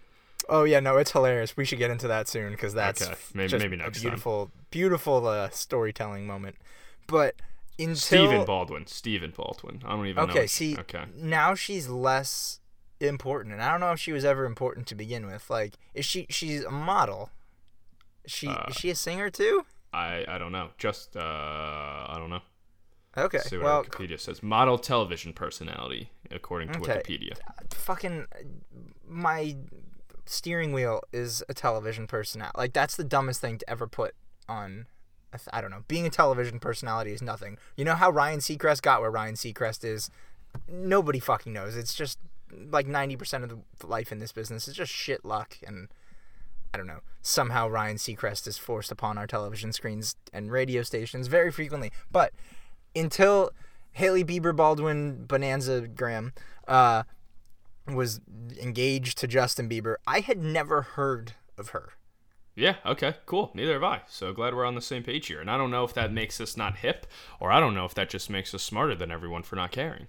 Oh 0.49 0.65
yeah, 0.65 0.81
no, 0.81 0.97
it's 0.97 1.13
hilarious. 1.13 1.57
We 1.57 1.65
should 1.65 1.79
get 1.79 1.91
into 1.93 2.09
that 2.09 2.27
soon 2.29 2.51
because 2.51 2.75
that's 2.75 3.03
Okay, 3.03 3.15
maybe- 3.35 3.59
maybe 3.59 3.77
next 3.77 3.99
a 3.99 4.01
time. 4.01 4.11
beautiful, 4.11 4.51
beautiful 4.71 5.27
uh, 5.29 5.49
storytelling 5.51 6.27
moment. 6.27 6.57
But 7.07 7.37
until 7.79 7.97
Stephen 7.97 8.45
Baldwin. 8.45 8.87
Stephen 8.87 9.31
Baldwin. 9.37 9.83
I 9.85 9.91
don't 9.91 10.07
even 10.07 10.17
know. 10.27 10.31
okay, 10.31 10.41
what- 10.41 10.51
see, 10.51 10.77
Okay. 10.77 11.05
now 11.17 11.55
she's 11.55 11.89
less 11.89 12.59
important, 13.01 13.53
and 13.55 13.63
I 13.63 13.71
don't 13.71 13.81
know 13.81 13.93
if 13.93 14.01
she 14.01 14.13
was 14.13 14.25
ever 14.25 14.45
important 14.45 14.87
to 14.89 14.95
begin 14.97 15.27
with. 15.27 15.49
Like, 15.49 15.75
is 15.95 16.05
she? 16.05 16.27
She's 16.29 16.65
a 16.65 16.71
model. 16.73 17.31
She 18.27 18.49
Uh, 18.49 18.67
is 18.69 18.77
she 18.77 18.91
a 18.91 18.95
singer 18.97 19.31
too? 19.31 19.65
I 19.93 20.25
I 20.29 20.39
don't 20.39 20.53
know. 20.53 20.71
Just 20.79 21.17
uh, 21.17 21.21
I 21.21 22.15
don't 22.19 22.31
know. 22.31 22.41
Okay, 23.17 23.39
See 23.41 23.59
what 23.59 23.65
well, 23.65 23.85
Wikipedia 23.85 24.19
says. 24.19 24.43
Model 24.43 24.79
television 24.79 25.33
personality, 25.35 26.11
according 26.31 26.73
to 26.73 26.79
Okay. 26.81 27.03
Wikipedia. 27.07 27.37
fucking 27.75 28.27
my 29.07 29.57
steering 30.25 30.73
wheel 30.73 31.03
is 31.13 31.43
a 31.49 31.55
television 31.55 32.07
personality. 32.07 32.55
Like 32.57 32.73
that's 32.73 32.97
the 32.97 33.05
dumbest 33.05 33.41
thing 33.41 33.59
to 33.59 33.69
ever 33.71 33.87
put 33.87 34.15
on. 34.49 34.87
I 35.33 35.37
th- 35.37 35.49
I 35.53 35.61
don't 35.61 35.71
know. 35.71 35.85
Being 35.89 36.07
a 36.07 36.11
television 36.11 36.59
personality 36.59 37.13
is 37.13 37.21
nothing. 37.23 37.59
You 37.77 37.85
know 37.85 37.95
how 37.95 38.11
Ryan 38.11 38.41
Seacrest 38.41 38.83
got 38.83 39.01
where 39.01 39.11
Ryan 39.11 39.35
Seacrest 39.35 39.85
is? 39.85 40.11
Nobody 40.69 41.19
fucking 41.19 41.53
knows. 41.53 41.77
It's 41.77 41.95
just 41.95 42.19
like 42.71 42.87
90% 42.87 43.43
of 43.43 43.49
the 43.49 43.87
life 43.87 44.13
in 44.13 44.19
this 44.19 44.33
business 44.33 44.69
is 44.69 44.75
just 44.75 44.93
shit 44.93 45.25
luck 45.25 45.57
and 45.67 45.89
I 46.75 46.79
don't 46.79 46.87
know. 46.87 47.01
Somehow 47.21 47.69
Ryan 47.69 47.97
Seacrest 47.97 48.47
is 48.47 48.59
forced 48.59 48.91
upon 48.91 49.19
our 49.19 49.27
television 49.27 49.73
screens 49.73 50.17
and 50.33 50.51
radio 50.51 50.83
stations 50.83 51.29
very 51.29 51.51
frequently. 51.51 51.93
But 52.11 52.33
until 52.97 53.51
Hailey 53.93 54.25
Bieber 54.25 54.55
Baldwin 54.55 55.27
Bonanza 55.27 55.87
Graham 55.87 56.33
uh, 56.67 57.03
was 57.87 58.21
engaged 58.61 59.19
to 59.19 59.27
Justin 59.27 59.69
Bieber, 59.69 59.97
I 60.07 60.21
had 60.21 60.39
never 60.39 60.83
heard 60.83 61.35
of 61.59 61.71
her. 61.71 61.93
Yeah, 62.55 62.77
okay, 62.85 63.15
cool. 63.25 63.51
Neither 63.55 63.75
have 63.75 63.85
I. 63.85 64.03
So 64.09 64.33
glad 64.33 64.55
we're 64.55 64.67
on 64.67 64.75
the 64.75 64.83
same 64.83 65.03
page 65.03 65.27
here. 65.27 65.41
And 65.41 65.51
I 65.51 65.57
don't 65.57 65.71
know 65.71 65.85
if 65.85 65.95
that 65.95 66.13
makes 66.13 66.41
us 66.41 66.57
not 66.57 66.79
hip, 66.79 67.07
or 67.41 67.51
I 67.51 67.61
don't 67.61 67.75
know 67.75 67.87
if 67.87 67.95
that 67.95 68.11
just 68.11 68.29
makes 68.29 68.55
us 68.55 68.63
smarter 68.63 68.95
than 68.95 69.11
everyone 69.11 69.43
for 69.43 69.57
not 69.57 69.73
caring. 69.73 70.09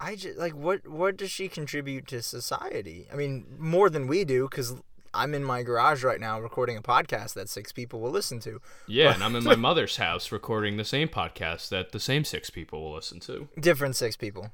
I 0.00 0.14
just 0.14 0.38
like 0.38 0.54
what 0.54 0.86
what 0.86 1.16
does 1.16 1.30
she 1.30 1.48
contribute 1.48 2.06
to 2.08 2.22
society? 2.22 3.08
I 3.12 3.16
mean, 3.16 3.46
more 3.58 3.90
than 3.90 4.06
we 4.06 4.24
do 4.24 4.48
cuz 4.48 4.74
I'm 5.14 5.34
in 5.34 5.44
my 5.44 5.62
garage 5.62 6.04
right 6.04 6.20
now 6.20 6.40
recording 6.40 6.76
a 6.76 6.82
podcast 6.82 7.34
that 7.34 7.48
six 7.48 7.72
people 7.72 8.00
will 8.00 8.10
listen 8.10 8.40
to. 8.40 8.60
Yeah, 8.86 9.14
and 9.14 9.22
I'm 9.24 9.34
in 9.36 9.44
my 9.44 9.56
mother's 9.68 9.96
house 9.96 10.30
recording 10.32 10.76
the 10.76 10.84
same 10.84 11.08
podcast 11.08 11.68
that 11.70 11.92
the 11.92 12.00
same 12.00 12.24
six 12.24 12.50
people 12.50 12.82
will 12.82 12.94
listen 12.94 13.20
to. 13.20 13.48
Different 13.58 13.96
six 13.96 14.16
people. 14.16 14.50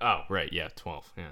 Oh, 0.00 0.22
right, 0.28 0.52
yeah, 0.52 0.68
12, 0.74 1.12
yeah. 1.16 1.24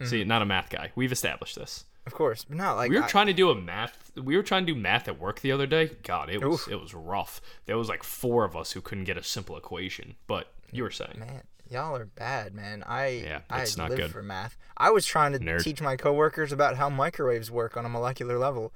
Mm. 0.00 0.06
See, 0.06 0.24
not 0.24 0.42
a 0.42 0.46
math 0.46 0.70
guy. 0.70 0.92
We've 0.94 1.12
established 1.12 1.56
this. 1.56 1.84
Of 2.06 2.12
course, 2.12 2.44
but 2.44 2.56
not 2.58 2.74
like 2.76 2.90
we 2.90 2.98
were 2.98 3.04
I- 3.04 3.08
trying 3.08 3.26
to 3.28 3.32
do 3.32 3.48
a 3.50 3.54
math. 3.54 4.12
We 4.16 4.36
were 4.36 4.42
trying 4.42 4.66
to 4.66 4.72
do 4.74 4.78
math 4.78 5.08
at 5.08 5.18
work 5.18 5.40
the 5.40 5.52
other 5.52 5.66
day. 5.66 5.90
God, 6.02 6.28
it 6.28 6.44
was 6.44 6.66
Oof. 6.66 6.68
it 6.72 6.78
was 6.80 6.92
rough. 6.92 7.40
There 7.66 7.78
was 7.78 7.88
like 7.88 8.02
four 8.02 8.44
of 8.44 8.54
us 8.54 8.72
who 8.72 8.80
couldn't 8.82 9.04
get 9.04 9.16
a 9.16 9.22
simple 9.22 9.56
equation. 9.56 10.14
But 10.26 10.48
you 10.70 10.82
were 10.82 10.90
saying, 10.90 11.16
Man, 11.18 11.42
y'all 11.74 11.94
are 11.96 12.06
bad, 12.06 12.54
man. 12.54 12.82
I 12.86 13.08
Yeah, 13.08 13.40
I 13.50 13.66
not 13.76 13.90
live 13.90 13.98
good. 13.98 14.10
for 14.10 14.22
math. 14.22 14.56
I 14.76 14.90
was 14.90 15.04
trying 15.04 15.32
to 15.32 15.38
Nerd. 15.38 15.62
teach 15.62 15.80
my 15.82 15.96
coworkers 15.96 16.50
about 16.52 16.76
how 16.76 16.88
microwaves 16.88 17.50
work 17.50 17.76
on 17.76 17.84
a 17.84 17.88
molecular 17.88 18.38
level. 18.38 18.72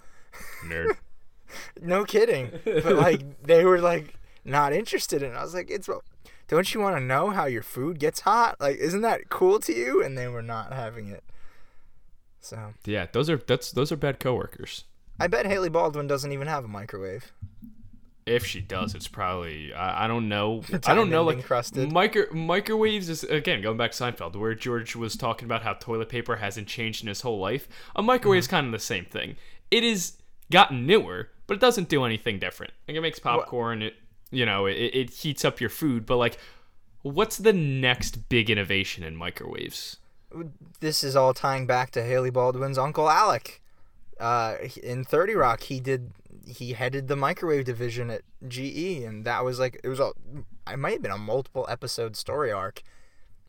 nerd. 0.66 0.96
No 1.80 2.04
kidding. 2.04 2.50
but 2.64 2.84
like 2.96 3.42
they 3.42 3.64
were 3.64 3.80
like 3.80 4.12
not 4.44 4.74
interested 4.74 5.22
in. 5.22 5.32
it. 5.32 5.34
I 5.34 5.42
was 5.42 5.54
like, 5.54 5.70
it's 5.70 5.88
don't 6.48 6.74
you 6.74 6.80
want 6.80 6.96
to 6.96 7.00
know 7.00 7.30
how 7.30 7.46
your 7.46 7.62
food 7.62 7.98
gets 7.98 8.20
hot? 8.20 8.60
Like, 8.60 8.76
isn't 8.76 9.00
that 9.00 9.30
cool 9.30 9.58
to 9.60 9.72
you? 9.74 10.02
And 10.04 10.16
they 10.18 10.28
were 10.28 10.42
not 10.42 10.74
having 10.74 11.08
it. 11.08 11.24
So 12.40 12.74
yeah, 12.84 13.06
those 13.12 13.30
are 13.30 13.38
that's 13.38 13.72
those 13.72 13.90
are 13.92 13.96
bad 13.96 14.20
coworkers. 14.20 14.84
I 15.18 15.26
bet 15.26 15.46
Hailey 15.46 15.70
Baldwin 15.70 16.06
doesn't 16.06 16.32
even 16.32 16.46
have 16.48 16.64
a 16.64 16.68
microwave. 16.68 17.32
If 18.28 18.44
she 18.46 18.60
does, 18.60 18.94
it's 18.94 19.08
probably 19.08 19.72
I, 19.72 20.04
I 20.04 20.06
don't 20.08 20.28
know. 20.28 20.62
I 20.86 20.94
don't 20.94 21.10
know 21.10 21.24
like 21.24 21.38
encrusted. 21.38 21.90
micro 21.92 22.24
microwaves 22.32 23.08
is 23.08 23.24
again 23.24 23.62
going 23.62 23.76
back 23.76 23.92
to 23.92 24.02
Seinfeld 24.02 24.36
where 24.36 24.54
George 24.54 24.94
was 24.96 25.16
talking 25.16 25.46
about 25.46 25.62
how 25.62 25.72
toilet 25.74 26.08
paper 26.08 26.36
hasn't 26.36 26.68
changed 26.68 27.02
in 27.02 27.08
his 27.08 27.22
whole 27.22 27.38
life. 27.38 27.68
A 27.96 28.02
microwave's 28.02 28.46
Mm-hmm. 28.46 28.56
kind 28.56 28.66
of 28.66 28.72
the 28.72 28.78
same 28.78 29.04
thing. 29.06 29.36
It 29.70 29.84
is 29.84 30.14
gotten 30.50 30.86
newer, 30.86 31.30
but 31.46 31.54
it 31.54 31.60
doesn't 31.60 31.88
do 31.88 32.04
anything 32.04 32.38
different. 32.38 32.72
Like 32.86 32.96
it 32.96 33.00
makes 33.00 33.18
popcorn. 33.18 33.82
It 33.82 33.94
you 34.30 34.44
know 34.46 34.66
it, 34.66 34.74
it 34.74 35.10
heats 35.10 35.44
up 35.44 35.60
your 35.60 35.70
food, 35.70 36.06
but 36.06 36.16
like. 36.16 36.38
What's 37.02 37.38
the 37.38 37.52
next 37.52 38.28
big 38.28 38.50
innovation 38.50 39.04
in 39.04 39.14
microwaves? 39.14 39.98
This 40.80 41.04
is 41.04 41.14
all 41.14 41.32
tying 41.32 41.64
back 41.64 41.92
to 41.92 42.02
Hailey 42.02 42.28
Baldwin's 42.30 42.76
uncle 42.76 43.08
Alec. 43.08 43.62
Uh, 44.18 44.56
in 44.82 45.04
Thirty 45.04 45.34
Rock, 45.34 45.62
he 45.62 45.78
did 45.78 46.10
he 46.48 46.72
headed 46.72 47.08
the 47.08 47.16
microwave 47.16 47.64
division 47.64 48.10
at 48.10 48.22
GE, 48.46 49.04
and 49.04 49.24
that 49.24 49.44
was 49.44 49.58
like 49.58 49.80
it 49.84 49.88
was 49.88 50.00
all. 50.00 50.14
it 50.70 50.78
might 50.78 50.94
have 50.94 51.02
been 51.02 51.10
a 51.10 51.18
multiple 51.18 51.66
episode 51.68 52.16
story 52.16 52.50
arc 52.50 52.82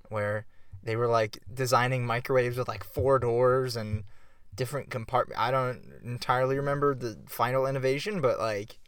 where 0.10 0.46
they 0.84 0.96
were 0.96 1.08
like 1.08 1.40
designing 1.52 2.06
microwaves 2.06 2.58
with 2.58 2.68
like 2.68 2.84
four 2.84 3.20
doors 3.20 3.76
and 3.76 4.04
different 4.56 4.90
compartment. 4.90 5.40
I 5.40 5.52
don't 5.52 5.82
entirely 6.04 6.58
remember 6.58 6.94
the 6.94 7.18
final 7.28 7.66
innovation, 7.66 8.22
but 8.22 8.40
like 8.40 8.80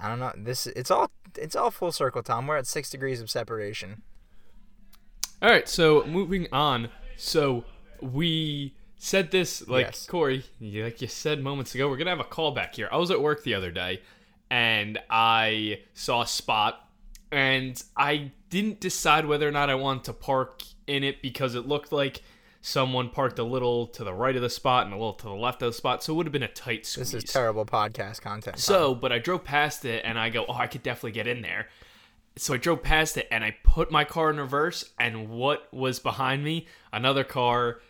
I 0.00 0.08
don't 0.08 0.20
know. 0.20 0.32
This 0.36 0.66
it's 0.66 0.90
all 0.90 1.10
it's 1.36 1.56
all 1.56 1.70
full 1.70 1.92
circle, 1.92 2.22
Tom. 2.22 2.46
We're 2.46 2.56
at 2.56 2.66
six 2.66 2.90
degrees 2.90 3.20
of 3.20 3.30
separation. 3.30 4.02
All 5.42 5.48
right, 5.48 5.68
so 5.68 6.04
moving 6.06 6.48
on. 6.52 6.90
So 7.16 7.64
we 8.00 8.74
said 9.02 9.30
this, 9.30 9.66
like 9.66 9.86
Yes. 9.86 10.06
Corey, 10.06 10.44
you- 10.60 10.84
like 10.84 11.00
you 11.00 11.08
said 11.08 11.42
moments 11.42 11.74
ago, 11.74 11.88
we're 11.88 11.96
gonna 11.96 12.10
have 12.10 12.20
a 12.20 12.24
callback 12.24 12.74
here. 12.76 12.86
I 12.92 12.98
was 12.98 13.10
at 13.10 13.20
work 13.20 13.42
the 13.42 13.54
other 13.54 13.70
day, 13.70 14.02
and 14.50 14.98
I 15.08 15.80
saw 15.94 16.20
a 16.20 16.26
spot, 16.26 16.86
and 17.32 17.82
I 17.96 18.32
didn't 18.50 18.78
decide 18.78 19.24
whether 19.24 19.48
or 19.48 19.52
not 19.52 19.70
I 19.70 19.74
wanted 19.74 20.04
to 20.04 20.12
park 20.12 20.62
in 20.86 21.02
it 21.02 21.22
because 21.22 21.54
it 21.54 21.66
looked 21.66 21.92
like 21.92 22.22
someone 22.60 23.08
parked 23.08 23.38
a 23.38 23.42
little 23.42 23.86
to 23.86 24.04
the 24.04 24.12
right 24.12 24.36
of 24.36 24.42
the 24.42 24.50
spot 24.50 24.84
and 24.84 24.92
a 24.92 24.96
little 24.98 25.14
to 25.14 25.24
the 25.28 25.32
left 25.34 25.62
of 25.62 25.70
the 25.70 25.72
spot, 25.72 26.02
so 26.04 26.12
it 26.12 26.16
would 26.16 26.26
have 26.26 26.32
been 26.32 26.42
a 26.42 26.48
tight 26.48 26.84
squeeze. 26.84 27.12
This 27.12 27.24
is 27.24 27.32
terrible 27.32 27.64
podcast 27.64 28.20
content. 28.20 28.58
So, 28.58 28.94
but 28.94 29.12
I 29.12 29.18
drove 29.18 29.44
past 29.44 29.86
it 29.86 30.04
and 30.04 30.18
I 30.18 30.28
go, 30.28 30.44
oh, 30.46 30.52
I 30.52 30.66
could 30.66 30.82
definitely 30.82 31.12
get 31.12 31.26
in 31.26 31.40
there. 31.40 31.68
So 32.36 32.52
I 32.52 32.58
drove 32.58 32.82
past 32.82 33.16
it 33.16 33.26
and 33.30 33.42
I 33.42 33.56
put 33.64 33.90
my 33.90 34.04
car 34.04 34.28
in 34.28 34.36
reverse, 34.36 34.90
and 34.98 35.30
what 35.30 35.72
was 35.72 36.00
behind 36.00 36.44
me? 36.44 36.66
Another 36.92 37.24
car 37.24 37.80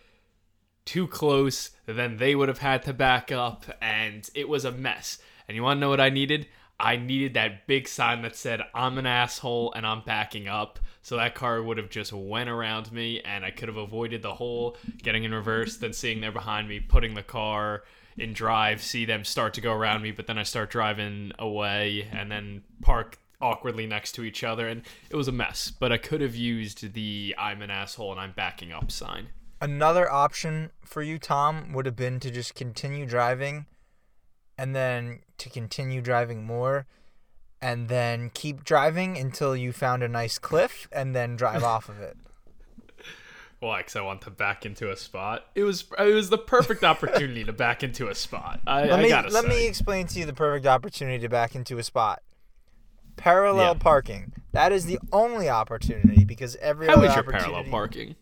too 0.85 1.07
close. 1.07 1.71
Then 1.87 2.17
they 2.17 2.35
would 2.35 2.49
have 2.49 2.59
had 2.59 2.83
to 2.85 2.93
back 2.93 3.31
up, 3.33 3.65
and 3.81 4.29
it 4.35 4.49
was 4.49 4.65
a 4.65 4.73
mess. 4.73 5.19
And 5.49 5.57
you 5.57 5.63
want 5.63 5.79
to 5.79 5.81
know 5.81 5.91
what 5.91 6.01
I 6.01 6.11
needed? 6.11 6.47
I 6.81 6.97
needed 6.97 7.35
that 7.35 7.67
big 7.67 7.87
sign 7.87 8.23
that 8.23 8.35
said, 8.35 8.63
I'm 8.75 8.97
an 8.97 9.05
asshole 9.05 9.73
and 9.75 9.87
I'm 9.87 10.03
backing 10.03 10.49
up. 10.49 10.79
So 11.03 11.17
that 11.17 11.35
car 11.35 11.63
would 11.63 11.77
have 11.77 11.91
just 11.91 12.13
went 12.13 12.49
around 12.49 12.91
me 12.91 13.21
and 13.21 13.45
I 13.45 13.51
could 13.51 13.69
have 13.69 13.77
avoided 13.77 14.23
the 14.23 14.35
whole 14.35 14.79
getting 15.03 15.25
in 15.25 15.35
reverse, 15.35 15.77
then 15.77 15.93
seeing 15.93 16.21
there 16.21 16.33
behind 16.33 16.69
me, 16.69 16.81
putting 16.81 17.15
the 17.15 17.23
car 17.23 17.83
in 18.17 18.33
drive, 18.33 18.83
see 18.83 19.05
them 19.05 19.25
start 19.25 19.55
to 19.55 19.61
go 19.61 19.75
around 19.75 20.03
me, 20.03 20.11
but 20.11 20.27
then 20.27 20.39
I 20.39 20.43
start 20.43 20.71
driving 20.71 21.33
away 21.39 22.09
and 22.13 22.33
then 22.33 22.63
park 22.81 23.19
awkwardly 23.43 23.87
next 23.87 24.13
to 24.13 24.23
each 24.23 24.43
other. 24.43 24.67
And 24.67 24.83
it 25.11 25.17
was 25.17 25.29
a 25.29 25.33
mess. 25.33 25.71
But 25.71 25.93
I 25.93 25.99
could 25.99 26.23
have 26.23 26.35
used 26.35 26.95
the 26.95 27.35
I'm 27.39 27.61
an 27.61 27.71
asshole 27.71 28.11
and 28.11 28.21
I'm 28.21 28.33
backing 28.33 28.73
up 28.73 28.91
sign. 28.91 29.29
Another 29.61 30.11
option 30.11 30.71
for 30.85 31.03
you, 31.03 31.19
Tom, 31.19 31.73
would 31.73 31.87
have 31.87 31.97
been 31.97 32.19
to 32.21 32.31
just 32.31 32.55
continue 32.55 33.05
driving 33.07 33.67
and 34.57 34.75
then 34.75 35.21
to 35.39 35.51
continue 35.51 36.01
driving 36.01 36.45
more 36.45 36.87
and 37.61 37.89
then 37.89 38.31
keep 38.33 38.65
driving 38.65 39.19
until 39.19 39.55
you 39.55 39.73
found 39.73 40.03
a 40.03 40.09
nice 40.09 40.39
cliff 40.39 40.89
and 40.93 41.15
then 41.15 41.37
drive 41.37 41.63
off 41.63 41.89
of 41.91 42.01
it. 42.01 42.17
Why? 43.61 43.81
Because 43.81 43.97
I 43.97 44.01
want 44.01 44.23
to 44.23 44.31
back 44.31 44.65
into 44.65 44.91
a 44.91 44.97
spot. 44.97 45.45
It 45.55 45.65
was 45.65 45.85
it 45.99 46.15
was 46.15 46.31
the 46.31 46.39
perfect 46.39 46.83
opportunity 46.83 47.45
to 47.45 47.53
back 47.53 47.83
into 47.83 48.09
a 48.09 48.15
spot. 48.15 48.61
I, 48.67 48.85
Let 48.85 48.99
I 48.99 49.03
me 49.03 49.09
gotta 49.11 49.29
let 49.29 49.45
say. 49.45 49.51
me 49.51 49.67
explain 49.67 50.07
to 50.07 50.19
you 50.19 50.25
the 50.25 50.33
perfect 50.33 50.65
opportunity 50.65 51.19
to 51.19 51.29
back 51.29 51.55
into 51.55 51.77
a 51.77 51.83
spot. 51.83 52.23
Parallel 53.17 53.75
Yeah. 53.75 53.79
parking. 53.79 54.33
That 54.53 54.73
is 54.73 54.87
the 54.87 54.99
only 55.13 55.51
opportunity 55.51 56.25
because 56.25 56.57
every 56.57 56.87
How 56.87 57.03
is 57.03 57.15
your 57.15 57.25
parallel 57.25 57.65
parking? 57.65 58.17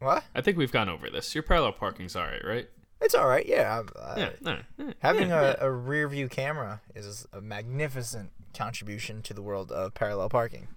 What? 0.00 0.24
I 0.34 0.40
think 0.40 0.56
we've 0.58 0.72
gone 0.72 0.88
over 0.88 1.08
this. 1.10 1.34
Your 1.34 1.42
parallel 1.42 1.72
parking's 1.72 2.14
all 2.16 2.24
right, 2.24 2.44
right? 2.44 2.68
It's 3.00 3.14
all 3.14 3.26
right. 3.26 3.46
Yeah. 3.46 3.82
I- 3.98 4.18
Yeah. 4.18 4.30
right, 4.44 4.64
yeah, 4.78 4.92
Having 5.00 5.28
yeah, 5.28 5.56
a, 5.60 5.66
a 5.66 5.70
rear 5.70 6.08
view 6.08 6.28
camera 6.28 6.80
is 6.94 7.26
a 7.32 7.40
magnificent 7.40 8.30
contribution 8.54 9.22
to 9.22 9.34
the 9.34 9.42
world 9.42 9.70
of 9.72 9.94
parallel 9.94 10.28
parking. 10.28 10.68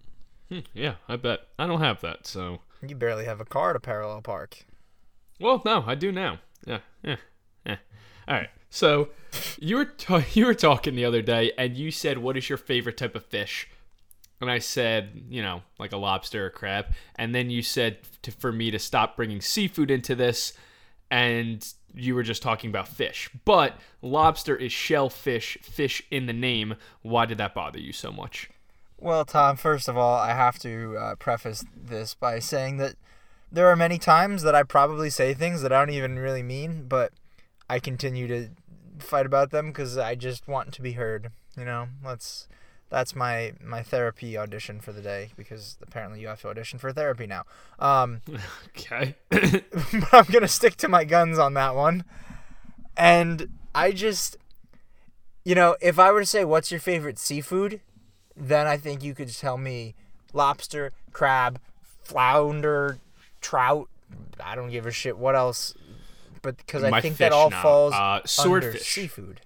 yeah. 0.49 0.59
Hmm, 0.59 0.65
yeah, 0.73 0.93
I 1.07 1.15
bet. 1.15 1.41
I 1.57 1.67
don't 1.67 1.79
have 1.81 2.01
that, 2.01 2.25
so. 2.27 2.59
You 2.85 2.95
barely 2.95 3.25
have 3.25 3.39
a 3.39 3.45
car 3.45 3.73
to 3.73 3.79
parallel 3.79 4.21
park. 4.21 4.65
Well, 5.39 5.61
no, 5.63 5.83
I 5.85 5.95
do 5.95 6.11
now. 6.11 6.39
Yeah, 6.65 6.79
yeah, 7.03 7.17
yeah. 7.65 7.77
All 8.27 8.35
right. 8.35 8.49
So, 8.69 9.09
you 9.59 9.77
were 9.77 9.85
ta- 9.85 10.23
you 10.33 10.45
were 10.45 10.53
talking 10.53 10.95
the 10.95 11.05
other 11.05 11.21
day, 11.21 11.51
and 11.57 11.77
you 11.77 11.91
said, 11.91 12.17
"What 12.19 12.35
is 12.37 12.49
your 12.49 12.57
favorite 12.57 12.97
type 12.97 13.15
of 13.15 13.25
fish?" 13.25 13.67
And 14.41 14.49
I 14.49 14.59
said, 14.59 15.23
you 15.29 15.41
know, 15.41 15.61
like 15.79 15.91
a 15.91 15.97
lobster 15.97 16.45
or 16.45 16.49
crab. 16.49 16.87
And 17.15 17.35
then 17.35 17.49
you 17.49 17.61
said 17.61 17.97
to, 18.21 18.31
for 18.31 18.51
me 18.51 18.71
to 18.71 18.79
stop 18.79 19.15
bringing 19.15 19.41
seafood 19.41 19.91
into 19.91 20.15
this, 20.15 20.53
and 21.11 21.65
you 21.93 22.15
were 22.15 22.23
just 22.23 22.41
talking 22.41 22.69
about 22.69 22.87
fish. 22.87 23.29
But 23.45 23.77
lobster 24.01 24.55
is 24.55 24.71
shellfish, 24.71 25.57
fish 25.61 26.01
in 26.09 26.25
the 26.25 26.33
name. 26.33 26.75
Why 27.01 27.25
did 27.25 27.37
that 27.39 27.53
bother 27.53 27.79
you 27.79 27.91
so 27.91 28.11
much? 28.11 28.49
Well, 28.97 29.25
Tom, 29.25 29.55
first 29.55 29.87
of 29.87 29.97
all, 29.97 30.17
I 30.17 30.33
have 30.33 30.59
to 30.59 30.97
uh, 30.97 31.15
preface 31.15 31.65
this 31.75 32.13
by 32.13 32.39
saying 32.39 32.77
that 32.77 32.95
there 33.51 33.67
are 33.67 33.75
many 33.75 33.97
times 33.97 34.43
that 34.43 34.55
I 34.55 34.63
probably 34.63 35.09
say 35.09 35.33
things 35.33 35.61
that 35.61 35.71
I 35.71 35.79
don't 35.79 35.93
even 35.93 36.19
really 36.19 36.43
mean, 36.43 36.85
but 36.87 37.13
I 37.69 37.79
continue 37.79 38.27
to 38.27 38.49
fight 38.99 39.25
about 39.25 39.51
them 39.51 39.67
because 39.67 39.97
I 39.97 40.15
just 40.15 40.47
want 40.47 40.73
to 40.73 40.81
be 40.81 40.93
heard. 40.93 41.31
You 41.57 41.65
know, 41.65 41.87
let's. 42.03 42.47
That's 42.89 43.15
my 43.15 43.53
my 43.63 43.83
therapy 43.83 44.37
audition 44.37 44.79
for 44.81 44.91
the 44.91 45.01
day 45.01 45.29
because 45.37 45.77
apparently 45.81 46.19
you 46.21 46.27
have 46.27 46.41
to 46.41 46.47
audition 46.49 46.79
for 46.79 46.91
therapy 46.91 47.27
now. 47.27 47.43
Um, 47.77 48.21
Okay. 48.77 49.15
but 49.29 50.13
I'm 50.13 50.25
gonna 50.31 50.47
stick 50.47 50.75
to 50.77 50.87
my 50.87 51.03
guns 51.03 51.37
on 51.37 51.53
that 51.53 51.75
one. 51.75 52.03
And 52.97 53.49
I 53.75 53.91
just, 53.91 54.37
you 55.45 55.55
know, 55.55 55.75
if 55.81 55.99
I 55.99 56.11
were 56.11 56.21
to 56.21 56.25
say 56.25 56.43
what's 56.43 56.71
your 56.71 56.79
favorite 56.79 57.19
seafood, 57.19 57.81
then 58.35 58.65
I 58.67 58.77
think 58.77 59.03
you 59.03 59.13
could 59.13 59.29
tell 59.33 59.57
me 59.57 59.95
lobster, 60.33 60.91
crab, 61.13 61.59
flounder, 62.01 62.97
trout. 63.41 63.87
I 64.43 64.55
don't 64.55 64.71
give 64.71 64.85
a 64.87 64.91
shit 64.91 65.17
what 65.17 65.35
else, 65.35 65.75
but 66.41 66.57
because 66.57 66.83
I 66.83 66.99
think 67.01 67.17
that 67.17 67.31
all 67.31 67.51
falls 67.51 67.93
Uh, 67.93 68.21
under 68.41 68.75
seafood. 68.77 69.41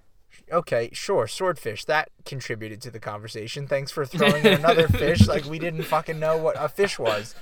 Okay, 0.52 0.90
sure, 0.92 1.26
swordfish. 1.26 1.84
That 1.84 2.10
contributed 2.24 2.80
to 2.82 2.90
the 2.90 3.00
conversation. 3.00 3.66
Thanks 3.66 3.90
for 3.90 4.04
throwing 4.04 4.44
in 4.44 4.54
another 4.54 4.88
fish 4.88 5.26
like 5.28 5.44
we 5.44 5.58
didn't 5.58 5.84
fucking 5.84 6.18
know 6.18 6.36
what 6.36 6.56
a 6.58 6.68
fish 6.68 6.98
was. 6.98 7.34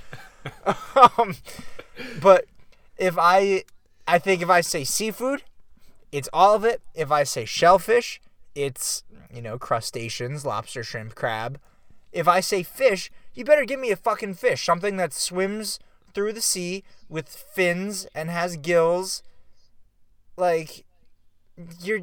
um, 1.17 1.35
but 2.21 2.45
if 2.97 3.17
I, 3.17 3.63
I 4.07 4.19
think 4.19 4.41
if 4.41 4.49
I 4.49 4.61
say 4.61 4.83
seafood, 4.83 5.43
it's 6.11 6.29
all 6.31 6.55
of 6.55 6.63
it. 6.63 6.81
If 6.93 7.11
I 7.11 7.23
say 7.23 7.45
shellfish, 7.45 8.21
it's 8.55 9.03
you 9.33 9.41
know 9.41 9.57
crustaceans, 9.57 10.45
lobster, 10.45 10.83
shrimp, 10.83 11.15
crab. 11.15 11.59
If 12.11 12.27
I 12.27 12.39
say 12.39 12.63
fish, 12.63 13.11
you 13.33 13.43
better 13.43 13.65
give 13.65 13.79
me 13.79 13.91
a 13.91 13.95
fucking 13.95 14.35
fish, 14.35 14.63
something 14.63 14.97
that 14.97 15.13
swims 15.13 15.79
through 16.13 16.33
the 16.33 16.41
sea 16.41 16.83
with 17.09 17.27
fins 17.27 18.07
and 18.13 18.29
has 18.29 18.55
gills. 18.57 19.23
Like 20.37 20.85
you're 21.81 22.01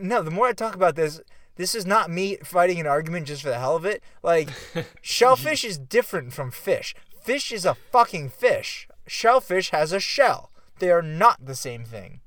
no, 0.00 0.22
the 0.22 0.30
more 0.30 0.46
I 0.46 0.52
talk 0.52 0.74
about 0.74 0.96
this, 0.96 1.20
this 1.56 1.74
is 1.74 1.84
not 1.84 2.10
me 2.10 2.36
fighting 2.44 2.78
an 2.80 2.86
argument 2.86 3.26
just 3.26 3.42
for 3.42 3.48
the 3.48 3.58
hell 3.58 3.76
of 3.76 3.84
it. 3.84 4.02
Like, 4.22 4.50
shellfish 5.02 5.64
is 5.64 5.76
different 5.76 6.32
from 6.32 6.50
fish. 6.50 6.94
Fish 7.20 7.52
is 7.52 7.64
a 7.64 7.74
fucking 7.74 8.30
fish. 8.30 8.88
Shellfish 9.06 9.70
has 9.70 9.92
a 9.92 10.00
shell. 10.00 10.50
They 10.78 10.90
are 10.90 11.02
not 11.02 11.44
the 11.44 11.56
same 11.56 11.84
thing. 11.84 12.20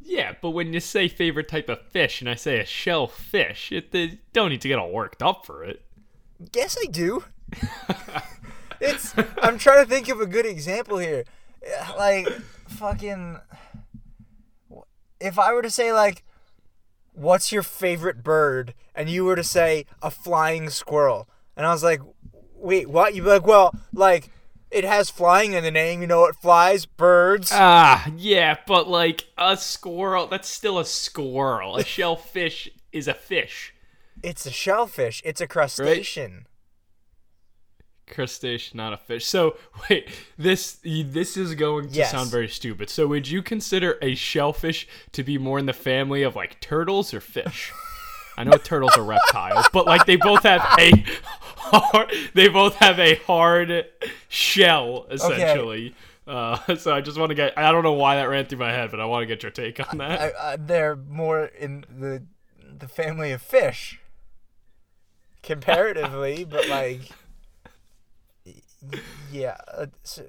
Yeah, 0.00 0.34
but 0.40 0.50
when 0.50 0.72
you 0.72 0.80
say 0.80 1.08
favorite 1.08 1.48
type 1.48 1.68
of 1.68 1.82
fish 1.82 2.20
and 2.20 2.30
I 2.30 2.34
say 2.34 2.58
a 2.60 2.64
shellfish, 2.64 3.72
it 3.72 3.92
they 3.92 4.20
don't 4.32 4.50
need 4.50 4.62
to 4.62 4.68
get 4.68 4.78
all 4.78 4.90
worked 4.90 5.22
up 5.22 5.44
for 5.44 5.64
it. 5.64 5.82
Guess 6.52 6.78
I 6.80 6.86
do. 6.86 7.24
it's. 8.80 9.14
I'm 9.42 9.58
trying 9.58 9.84
to 9.84 9.90
think 9.90 10.08
of 10.08 10.20
a 10.20 10.26
good 10.26 10.46
example 10.46 10.98
here. 10.98 11.24
Like, 11.96 12.28
fucking. 12.68 13.38
If 15.20 15.38
I 15.38 15.52
were 15.52 15.62
to 15.62 15.70
say 15.70 15.92
like, 15.92 16.24
"What's 17.18 17.52
your 17.52 17.62
favorite 17.62 18.22
bird?" 18.22 18.74
and 18.94 19.08
you 19.08 19.24
were 19.24 19.36
to 19.36 19.44
say 19.44 19.86
a 20.02 20.10
flying 20.10 20.70
squirrel, 20.70 21.28
and 21.56 21.66
I 21.66 21.72
was 21.72 21.84
like, 21.84 22.00
"Wait, 22.54 22.88
what?" 22.88 23.14
You'd 23.14 23.24
be 23.24 23.30
like, 23.30 23.46
"Well, 23.46 23.74
like." 23.92 24.30
It 24.70 24.84
has 24.84 25.08
flying 25.08 25.54
in 25.54 25.64
the 25.64 25.70
name, 25.70 26.02
you 26.02 26.06
know 26.06 26.26
it 26.26 26.36
flies, 26.36 26.84
birds. 26.84 27.50
Ah, 27.54 28.06
yeah, 28.14 28.58
but 28.66 28.86
like 28.86 29.24
a 29.38 29.56
squirrel, 29.56 30.26
that's 30.26 30.46
still 30.46 30.78
a 30.78 30.84
squirrel. 30.84 31.78
A 31.78 31.84
shellfish 31.96 32.68
is 32.92 33.08
a 33.08 33.14
fish. 33.14 33.72
It's 34.22 34.44
a 34.44 34.50
shellfish. 34.50 35.22
It's 35.24 35.40
a 35.40 35.46
crustacean. 35.46 36.47
Crustacean, 38.10 38.76
not 38.76 38.92
a 38.92 38.96
fish. 38.96 39.26
So 39.26 39.56
wait, 39.90 40.08
this 40.36 40.78
this 40.84 41.36
is 41.36 41.54
going 41.54 41.88
to 41.90 41.94
Yes. 41.94 42.10
sound 42.10 42.30
very 42.30 42.48
stupid. 42.48 42.90
So 42.90 43.06
would 43.06 43.28
you 43.28 43.42
consider 43.42 43.98
a 44.02 44.14
shellfish 44.14 44.86
to 45.12 45.22
be 45.22 45.38
more 45.38 45.58
in 45.58 45.66
the 45.66 45.72
family 45.72 46.22
of 46.22 46.34
like 46.36 46.60
turtles 46.60 47.12
or 47.14 47.20
fish? 47.20 47.72
I 48.36 48.44
know 48.44 48.52
turtles 48.52 48.96
are 48.96 49.02
reptiles, 49.02 49.66
but 49.72 49.84
like 49.86 50.06
they 50.06 50.14
both 50.14 50.44
have 50.44 50.60
a 50.78 50.92
hard, 51.56 52.12
they 52.34 52.48
both 52.48 52.76
have 52.76 52.98
a 53.00 53.16
hard 53.16 53.86
shell 54.28 55.06
essentially. 55.10 55.94
Uh, 56.26 56.76
so 56.76 56.94
I 56.94 57.00
just 57.00 57.18
want 57.18 57.30
to 57.30 57.34
get 57.34 57.58
I 57.58 57.72
don't 57.72 57.82
know 57.82 57.94
why 57.94 58.16
that 58.16 58.28
ran 58.28 58.44
through 58.46 58.58
my 58.58 58.70
head, 58.70 58.90
but 58.92 59.00
I 59.00 59.06
want 59.06 59.22
to 59.22 59.26
get 59.26 59.42
your 59.42 59.50
take 59.50 59.80
on 59.90 59.98
that. 59.98 60.20
I, 60.20 60.52
I, 60.52 60.56
they're 60.56 60.94
more 60.94 61.46
in 61.46 61.84
the 61.90 62.22
the 62.78 62.86
family 62.86 63.32
of 63.32 63.42
fish 63.42 63.98
comparatively, 65.42 66.44
but 66.44 66.68
like 66.68 67.00
yeah, 69.32 69.56
uh, 69.72 69.86
so, 70.02 70.24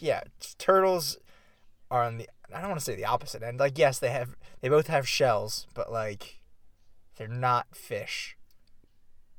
yeah, 0.00 0.22
turtles 0.58 1.18
are 1.90 2.02
on 2.04 2.18
the 2.18 2.28
I 2.52 2.60
don't 2.60 2.70
want 2.70 2.80
to 2.80 2.84
say 2.84 2.96
the 2.96 3.04
opposite 3.04 3.42
end. 3.42 3.60
Like 3.60 3.78
yes, 3.78 3.98
they 3.98 4.10
have 4.10 4.36
they 4.60 4.68
both 4.68 4.88
have 4.88 5.08
shells, 5.08 5.66
but 5.74 5.92
like 5.92 6.40
they're 7.16 7.28
not 7.28 7.74
fish. 7.74 8.36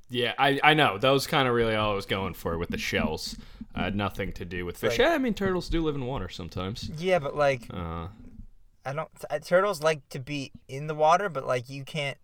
Yeah, 0.09 0.33
I, 0.37 0.59
I 0.61 0.73
know. 0.73 0.97
That 0.97 1.09
was 1.09 1.25
kind 1.25 1.47
of 1.47 1.53
really 1.53 1.73
all 1.73 1.93
I 1.93 1.95
was 1.95 2.05
going 2.05 2.33
for 2.33 2.57
with 2.57 2.69
the 2.69 2.77
shells. 2.77 3.37
Uh, 3.73 3.89
nothing 3.89 4.33
to 4.33 4.43
do 4.43 4.65
with 4.65 4.77
fish. 4.77 4.99
Right. 4.99 5.07
Yeah, 5.07 5.13
I 5.13 5.17
mean, 5.17 5.33
turtles 5.33 5.69
do 5.69 5.81
live 5.81 5.95
in 5.95 6.05
water 6.05 6.27
sometimes. 6.27 6.91
Yeah, 6.97 7.19
but 7.19 7.35
like 7.35 7.67
Uh, 7.73 8.07
I 8.85 8.93
don't 8.93 9.09
turtles 9.45 9.81
like 9.81 10.07
to 10.09 10.19
be 10.19 10.51
in 10.67 10.87
the 10.87 10.95
water, 10.95 11.29
but 11.29 11.45
like 11.45 11.69
you 11.69 11.85
can't 11.85 12.17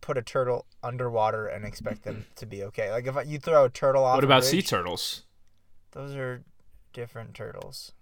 put 0.00 0.16
a 0.18 0.22
turtle 0.22 0.66
underwater 0.82 1.46
and 1.46 1.64
expect 1.64 2.02
them 2.04 2.26
to 2.36 2.46
be 2.46 2.62
okay. 2.64 2.90
Like 2.90 3.06
if 3.06 3.16
you 3.26 3.38
throw 3.38 3.64
a 3.64 3.70
turtle 3.70 4.04
off 4.04 4.16
what 4.16 4.24
about 4.24 4.44
sea 4.44 4.62
turtles? 4.62 5.22
Those 5.92 6.14
are 6.14 6.44
different 6.92 7.34
turtles. 7.34 7.92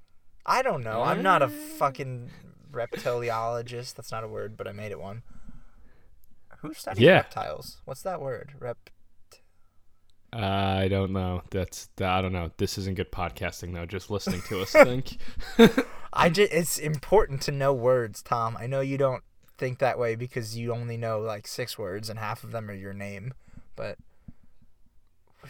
I 0.46 0.62
don't 0.62 0.82
know. 0.84 1.02
I'm 1.02 1.22
not 1.22 1.42
a 1.42 1.48
fucking 1.48 2.30
reptiliologist. 2.70 3.94
That's 3.94 4.12
not 4.12 4.24
a 4.24 4.28
word, 4.28 4.56
but 4.56 4.68
I 4.68 4.72
made 4.72 4.92
it 4.92 5.00
one. 5.00 5.22
Who 6.58 6.74
studies 6.74 7.02
Yeah. 7.02 7.12
reptiles? 7.16 7.80
What's 7.84 8.02
that 8.02 8.20
word? 8.20 8.54
Rep. 8.58 8.90
I 10.32 10.88
don't 10.88 11.12
know. 11.12 11.42
That's 11.50 11.88
I 12.00 12.20
don't 12.20 12.32
know. 12.32 12.50
This 12.56 12.76
isn't 12.78 12.96
good 12.96 13.12
podcasting 13.12 13.72
though. 13.72 13.86
Just 13.86 14.10
listening 14.10 14.42
to 14.48 14.62
us 14.62 14.72
think. 14.72 15.18
I 16.12 16.28
just. 16.28 16.52
It's 16.52 16.78
important 16.78 17.40
to 17.42 17.52
know 17.52 17.72
words, 17.72 18.22
Tom. 18.22 18.56
I 18.58 18.66
know 18.66 18.80
you 18.80 18.98
don't 18.98 19.22
think 19.58 19.78
that 19.78 19.99
way 19.99 20.14
because 20.14 20.56
you 20.56 20.73
only 20.73 20.96
know 20.96 21.20
like 21.20 21.46
six 21.46 21.78
words 21.78 22.08
and 22.11 22.18
half 22.18 22.44
of 22.44 22.52
them 22.52 22.70
are 22.70 22.75
your 22.75 22.94
name, 22.94 23.34
but. 23.76 23.99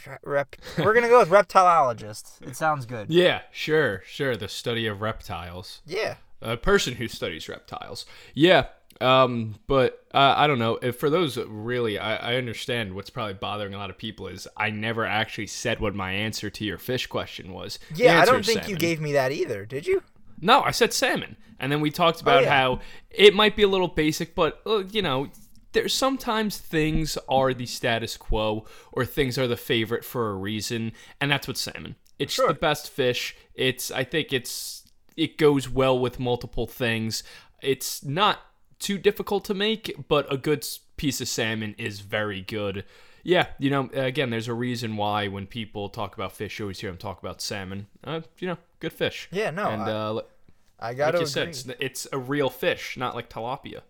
Rep. 0.24 0.56
We're 0.78 0.94
gonna 0.94 1.08
go 1.08 1.20
with 1.20 1.28
reptilologist. 1.30 2.42
It 2.42 2.56
sounds 2.56 2.84
good. 2.84 3.10
yeah, 3.10 3.42
sure, 3.52 4.02
sure. 4.06 4.36
The 4.36 4.48
study 4.48 4.86
of 4.86 5.00
reptiles. 5.00 5.82
Yeah. 5.86 6.16
A 6.42 6.56
person 6.56 6.94
who 6.94 7.08
studies 7.08 7.48
reptiles. 7.48 8.04
Yeah. 8.34 8.66
Um, 9.00 9.56
but 9.66 10.04
uh, 10.12 10.34
I 10.36 10.46
don't 10.46 10.58
know. 10.58 10.78
If 10.82 10.96
for 10.96 11.10
those 11.10 11.36
really, 11.36 11.98
I, 11.98 12.34
I 12.34 12.36
understand 12.36 12.94
what's 12.94 13.10
probably 13.10 13.34
bothering 13.34 13.74
a 13.74 13.78
lot 13.78 13.90
of 13.90 13.98
people 13.98 14.28
is 14.28 14.46
I 14.56 14.70
never 14.70 15.04
actually 15.04 15.48
said 15.48 15.80
what 15.80 15.94
my 15.94 16.12
answer 16.12 16.50
to 16.50 16.64
your 16.64 16.78
fish 16.78 17.06
question 17.06 17.52
was. 17.52 17.78
Yeah, 17.94 18.20
I 18.20 18.24
don't 18.24 18.40
is 18.40 18.46
think 18.46 18.68
you 18.68 18.76
gave 18.76 19.00
me 19.00 19.12
that 19.12 19.32
either. 19.32 19.64
Did 19.64 19.86
you? 19.86 20.02
No, 20.40 20.62
I 20.62 20.70
said 20.70 20.92
salmon, 20.92 21.36
and 21.58 21.70
then 21.72 21.80
we 21.80 21.90
talked 21.90 22.20
about 22.20 22.38
Oh, 22.38 22.46
yeah. 22.46 22.50
how 22.60 22.80
it 23.10 23.34
might 23.34 23.56
be 23.56 23.62
a 23.62 23.68
little 23.68 23.88
basic, 23.88 24.34
but 24.34 24.60
uh, 24.66 24.84
you 24.90 25.02
know, 25.02 25.28
there's 25.72 25.94
sometimes 25.94 26.58
things 26.58 27.16
are 27.28 27.52
the 27.54 27.66
status 27.66 28.16
quo 28.16 28.64
or 28.92 29.04
things 29.04 29.38
are 29.38 29.48
the 29.48 29.56
favorite 29.56 30.04
for 30.04 30.30
a 30.30 30.34
reason, 30.34 30.92
and 31.20 31.30
that's 31.30 31.48
what 31.48 31.56
salmon. 31.56 31.96
It's 32.18 32.34
Sure. 32.34 32.48
the 32.48 32.54
best 32.54 32.90
fish. 32.90 33.34
It's 33.54 33.90
I 33.90 34.04
think 34.04 34.32
it's 34.32 34.84
it 35.16 35.36
goes 35.38 35.68
well 35.68 35.98
with 35.98 36.20
multiple 36.20 36.66
things. 36.66 37.22
It's 37.62 38.04
not 38.04 38.40
too 38.78 38.98
difficult 38.98 39.44
to 39.46 39.54
make, 39.54 39.94
but 40.08 40.30
a 40.32 40.36
good 40.36 40.66
piece 40.96 41.20
of 41.20 41.28
salmon 41.28 41.74
is 41.78 42.00
very 42.00 42.40
good. 42.42 42.84
Yeah, 43.24 43.46
you 43.58 43.70
know, 43.70 43.88
again, 43.94 44.28
there's 44.30 44.48
a 44.48 44.54
reason 44.54 44.96
why 44.96 45.28
when 45.28 45.46
people 45.46 45.88
talk 45.88 46.14
about 46.14 46.32
fish, 46.32 46.58
you 46.58 46.66
always 46.66 46.78
hear 46.78 46.90
them 46.90 46.98
talk 46.98 47.20
about 47.22 47.40
salmon. 47.40 47.86
Uh, 48.04 48.20
you 48.38 48.46
know, 48.48 48.58
good 48.80 48.92
fish. 48.92 49.28
Yeah, 49.32 49.50
no, 49.50 49.66
And 49.68 49.82
I- 49.82 49.90
uh, 49.90 50.20
I 50.78 50.92
gotta 50.94 51.18
you 51.18 51.22
agree. 51.22 51.30
said, 51.30 51.48
it's, 51.48 51.66
it's 51.80 52.06
a 52.12 52.18
real 52.18 52.50
fish, 52.50 52.96
not 52.98 53.14
like 53.14 53.30
tilapia. 53.30 53.80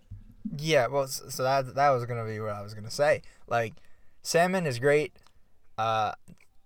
Yeah, 0.57 0.87
well, 0.87 1.09
so 1.09 1.43
that 1.43 1.75
that 1.75 1.91
was 1.91 2.05
gonna 2.07 2.25
be 2.25 2.39
what 2.39 2.51
I 2.51 2.63
was 2.63 2.75
gonna 2.75 2.91
say. 2.91 3.23
Like, 3.49 3.75
salmon 4.23 4.67
is 4.67 4.79
great. 4.79 5.13
Uh, 5.77 6.13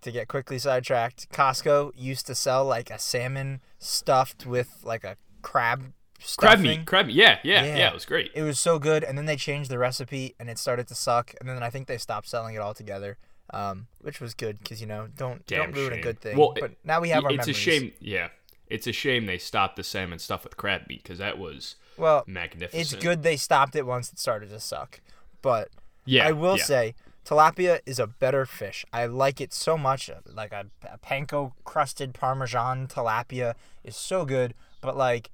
to 0.03 0.13
get 0.13 0.29
quickly 0.29 0.59
sidetracked, 0.59 1.31
Costco 1.31 1.93
used 1.97 2.27
to 2.27 2.35
sell 2.35 2.65
like 2.65 2.91
a 2.91 2.99
salmon 2.99 3.61
stuffed 3.79 4.45
with 4.47 4.81
like 4.85 5.03
a 5.05 5.17
crab 5.43 5.93
Crab 6.37 6.61
meat, 6.61 6.85
crab 6.87 7.07
meat. 7.07 7.17
Yeah, 7.17 7.39
yeah, 7.43 7.65
yeah, 7.65 7.77
Yeah. 7.77 7.89
It 7.89 7.95
was 7.95 8.05
great. 8.05 8.31
It 8.35 8.43
was 8.43 8.59
so 8.59 8.79
good, 8.79 9.05
and 9.05 9.17
then 9.17 9.27
they 9.27 9.37
changed 9.37 9.71
the 9.71 9.79
recipe, 9.79 10.35
and 10.41 10.51
it 10.51 10.59
started 10.59 10.89
to 10.89 10.95
suck, 10.95 11.33
and 11.41 11.49
then 11.49 11.63
I 11.63 11.71
think 11.71 11.87
they 11.87 11.99
stopped 11.99 12.29
selling 12.29 12.55
it 12.55 12.61
altogether. 12.61 13.17
Um, 13.51 13.87
which 14.03 14.21
was 14.21 14.35
good 14.35 14.59
because 14.59 14.81
you 14.83 14.87
know 14.87 15.09
don't 15.17 15.47
Damn 15.47 15.73
don't 15.73 15.77
ruin 15.77 15.91
shame. 15.93 15.99
a 16.01 16.03
good 16.03 16.21
thing. 16.21 16.37
Well, 16.37 16.53
but 16.61 16.73
now 16.85 17.01
we 17.01 17.09
have 17.11 17.25
our 17.25 17.31
it's 17.31 17.47
memories. 17.47 17.57
a 17.57 17.59
shame. 17.61 17.93
Yeah, 17.99 18.29
it's 18.67 18.87
a 18.87 18.93
shame 18.93 19.25
they 19.25 19.39
stopped 19.39 19.77
the 19.77 19.83
salmon 19.85 20.19
stuff 20.19 20.45
with 20.45 20.59
crab 20.59 20.83
meat 20.87 21.03
because 21.03 21.17
that 21.19 21.39
was 21.39 21.77
Well, 21.97 22.25
magnificent. 22.27 22.79
it's 22.83 22.95
good 23.03 23.23
they 23.23 23.37
stopped 23.39 23.75
it 23.75 23.87
once 23.87 24.13
it 24.13 24.19
started 24.19 24.51
to 24.51 24.61
suck, 24.61 25.01
but 25.41 25.71
Yeah, 26.05 26.29
I 26.29 26.33
will 26.33 26.59
yeah. 26.59 26.65
say 26.65 26.95
tilapia 27.25 27.81
is 27.87 27.99
a 27.99 28.07
better 28.07 28.45
fish. 28.45 28.85
I 28.93 29.07
like 29.07 29.41
it 29.41 29.55
so 29.55 29.79
much. 29.79 30.11
Like 30.27 30.53
a, 30.53 30.67
a 30.91 30.99
panko 30.99 31.53
crusted 31.65 32.13
parmesan 32.13 32.87
tilapia 32.87 33.55
is 33.83 33.97
so 33.97 34.27
good, 34.27 34.53
but 34.83 34.95
like 34.95 35.31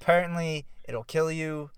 apparently 0.00 0.66
it'll 0.88 1.04
kill 1.04 1.30
you, 1.30 1.70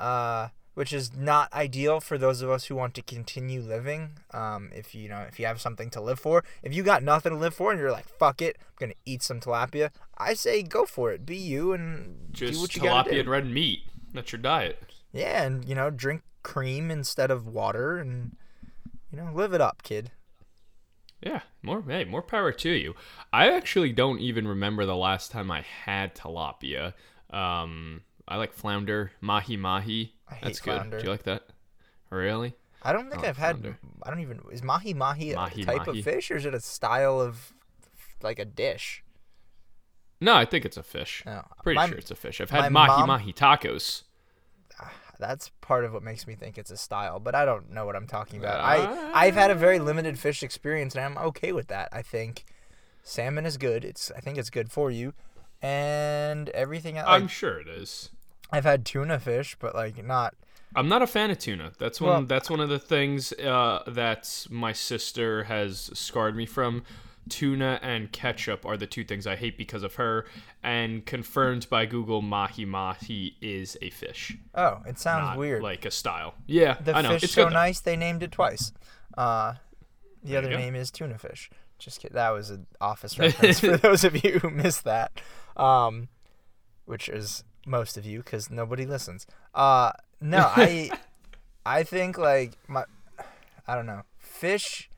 uh, 0.00 0.48
which 0.74 0.92
is 0.92 1.14
not 1.14 1.52
ideal 1.52 2.00
for 2.00 2.18
those 2.18 2.42
of 2.42 2.50
us 2.50 2.66
who 2.66 2.74
want 2.74 2.94
to 2.94 3.02
continue 3.02 3.60
living. 3.60 4.18
Um, 4.32 4.70
if 4.74 4.94
you 4.94 5.08
know 5.08 5.20
if 5.20 5.38
you 5.38 5.46
have 5.46 5.60
something 5.60 5.90
to 5.90 6.00
live 6.00 6.18
for, 6.18 6.44
if 6.62 6.74
you 6.74 6.82
got 6.82 7.02
nothing 7.02 7.32
to 7.32 7.38
live 7.38 7.54
for 7.54 7.70
and 7.70 7.80
you're 7.80 7.92
like 7.92 8.08
fuck 8.08 8.40
it, 8.42 8.56
I'm 8.60 8.74
gonna 8.78 8.94
eat 9.04 9.22
some 9.22 9.40
tilapia. 9.40 9.90
I 10.16 10.34
say 10.34 10.62
go 10.62 10.86
for 10.86 11.12
it. 11.12 11.26
Be 11.26 11.36
you 11.36 11.72
and 11.72 12.32
do 12.32 12.46
what 12.60 12.74
you 12.74 12.82
gotta 12.82 13.10
tilapia 13.10 13.14
do. 13.14 13.20
and 13.20 13.28
red 13.28 13.46
meat. 13.50 13.80
That's 14.12 14.32
your 14.32 14.40
diet. 14.40 14.78
Yeah, 15.12 15.42
and 15.42 15.64
you 15.64 15.74
know, 15.74 15.90
drink 15.90 16.22
cream 16.42 16.90
instead 16.90 17.30
of 17.30 17.46
water, 17.46 17.98
and 17.98 18.36
you 19.10 19.18
know, 19.18 19.30
live 19.32 19.52
it 19.52 19.60
up, 19.60 19.82
kid. 19.82 20.10
Yeah, 21.20 21.40
more 21.62 21.82
hey, 21.82 22.04
more 22.04 22.22
power 22.22 22.52
to 22.52 22.70
you. 22.70 22.94
I 23.32 23.50
actually 23.50 23.92
don't 23.92 24.20
even 24.20 24.46
remember 24.46 24.84
the 24.84 24.96
last 24.96 25.30
time 25.30 25.50
I 25.50 25.62
had 25.62 26.14
tilapia. 26.14 26.92
Um, 27.34 28.02
I 28.28 28.36
like 28.36 28.52
flounder, 28.52 29.12
mahi 29.20 29.56
mahi. 29.56 30.14
I 30.28 30.34
hate 30.34 30.44
That's 30.44 30.60
good. 30.60 30.90
Do 30.90 30.98
you 30.98 31.10
like 31.10 31.24
that? 31.24 31.42
Really? 32.10 32.54
I 32.82 32.92
don't 32.92 33.10
think 33.10 33.24
Oh, 33.24 33.28
I've 33.28 33.36
had. 33.38 33.76
I 34.02 34.10
don't 34.10 34.20
even. 34.20 34.40
Is 34.52 34.62
mahi 34.62 34.94
mahi 34.94 35.32
a 35.32 35.36
type 35.36 35.86
mahi. 35.86 35.98
of 35.98 36.04
fish, 36.04 36.30
or 36.30 36.36
is 36.36 36.46
it 36.46 36.54
a 36.54 36.60
style 36.60 37.20
of 37.20 37.52
like 38.22 38.38
a 38.38 38.44
dish? 38.44 39.02
No, 40.20 40.34
I 40.34 40.44
think 40.44 40.64
it's 40.64 40.76
a 40.76 40.82
fish. 40.82 41.22
No, 41.26 41.42
Pretty 41.62 41.76
my- 41.76 41.88
sure 41.88 41.98
it's 41.98 42.10
a 42.10 42.14
fish. 42.14 42.40
I've 42.40 42.50
had 42.50 42.70
mahi 42.72 43.00
mom- 43.00 43.08
mahi 43.08 43.32
tacos. 43.32 44.04
That's 45.20 45.50
part 45.60 45.84
of 45.84 45.92
what 45.92 46.02
makes 46.02 46.26
me 46.26 46.34
think 46.34 46.58
it's 46.58 46.72
a 46.72 46.76
style, 46.76 47.20
but 47.20 47.36
I 47.36 47.44
don't 47.44 47.70
know 47.70 47.86
what 47.86 47.94
I'm 47.94 48.06
talking 48.06 48.40
about. 48.40 48.60
I 48.60 49.12
I've 49.26 49.34
had 49.36 49.50
a 49.50 49.54
very 49.54 49.78
limited 49.78 50.18
fish 50.18 50.42
experience, 50.42 50.96
and 50.96 51.04
I'm 51.04 51.16
okay 51.28 51.52
with 51.52 51.68
that. 51.68 51.88
I 51.92 52.02
think 52.02 52.44
salmon 53.04 53.46
is 53.46 53.56
good. 53.56 53.84
It's 53.84 54.10
I 54.16 54.20
think 54.20 54.38
it's 54.38 54.50
good 54.50 54.72
for 54.72 54.90
you, 54.90 55.14
and 55.64 56.48
everything 56.50 56.98
else. 56.98 57.08
I'm 57.08 57.28
sure 57.28 57.58
it 57.58 57.68
is. 57.68 58.10
I've 58.52 58.64
had 58.64 58.84
tuna 58.84 59.18
fish, 59.18 59.56
but 59.58 59.74
like 59.74 60.04
not. 60.04 60.34
I'm 60.76 60.88
not 60.88 61.02
a 61.02 61.06
fan 61.06 61.30
of 61.30 61.38
tuna. 61.38 61.72
That's 61.78 62.00
one. 62.00 62.10
Well- 62.10 62.22
that's 62.22 62.50
one 62.50 62.60
of 62.60 62.68
the 62.68 62.78
things 62.78 63.32
uh, 63.32 63.82
that 63.86 64.46
my 64.50 64.72
sister 64.72 65.44
has 65.44 65.90
scarred 65.94 66.36
me 66.36 66.46
from. 66.46 66.82
tuna 67.30 67.78
and 67.82 68.12
ketchup 68.12 68.66
are 68.66 68.76
the 68.76 68.86
two 68.86 69.02
things 69.02 69.26
I 69.26 69.34
hate 69.36 69.56
because 69.56 69.82
of 69.82 69.94
her. 69.94 70.26
And 70.62 71.06
confirmed 71.06 71.66
by 71.70 71.86
Google, 71.86 72.20
mahi 72.20 72.64
mahi 72.66 73.36
is 73.40 73.78
a 73.80 73.88
fish, 73.90 74.36
Oh, 74.54 74.82
it 74.86 74.98
sounds 74.98 75.38
weird. 75.38 75.62
like 75.62 75.84
a 75.86 75.90
style. 75.90 76.34
Yeah, 76.46 76.76
the 76.84 76.94
I 76.94 77.00
know. 77.02 77.10
fish 77.10 77.24
it's 77.24 77.32
so 77.32 77.48
nice 77.48 77.80
they 77.80 77.96
named 77.96 78.22
it 78.22 78.32
twice. 78.32 78.72
Uh, 79.16 79.54
the 80.22 80.30
There 80.32 80.38
other 80.38 80.50
name 80.50 80.74
is 80.74 80.90
tuna 80.90 81.16
fish. 81.18 81.50
Just 81.78 82.00
kidding. 82.00 82.14
That 82.14 82.30
was 82.30 82.50
an 82.50 82.66
office 82.80 83.18
reference 83.24 83.60
for 83.60 83.76
those 83.78 84.04
of 84.04 84.22
you 84.24 84.38
who 84.40 84.50
missed 84.50 84.84
that, 84.84 85.12
um, 85.56 86.08
which 86.84 87.08
is 87.08 87.44
most 87.66 87.96
of 87.96 88.04
you 88.04 88.18
because 88.18 88.50
nobody 88.50 88.84
listens. 88.86 89.26
Uh, 89.54 89.92
no, 90.20 90.38
I, 90.56 90.90
I 91.64 91.82
think 91.82 92.18
like 92.18 92.52
my, 92.68 92.84
I 93.66 93.74
don't 93.74 93.86
know. 93.86 94.02
Fish 94.18 94.90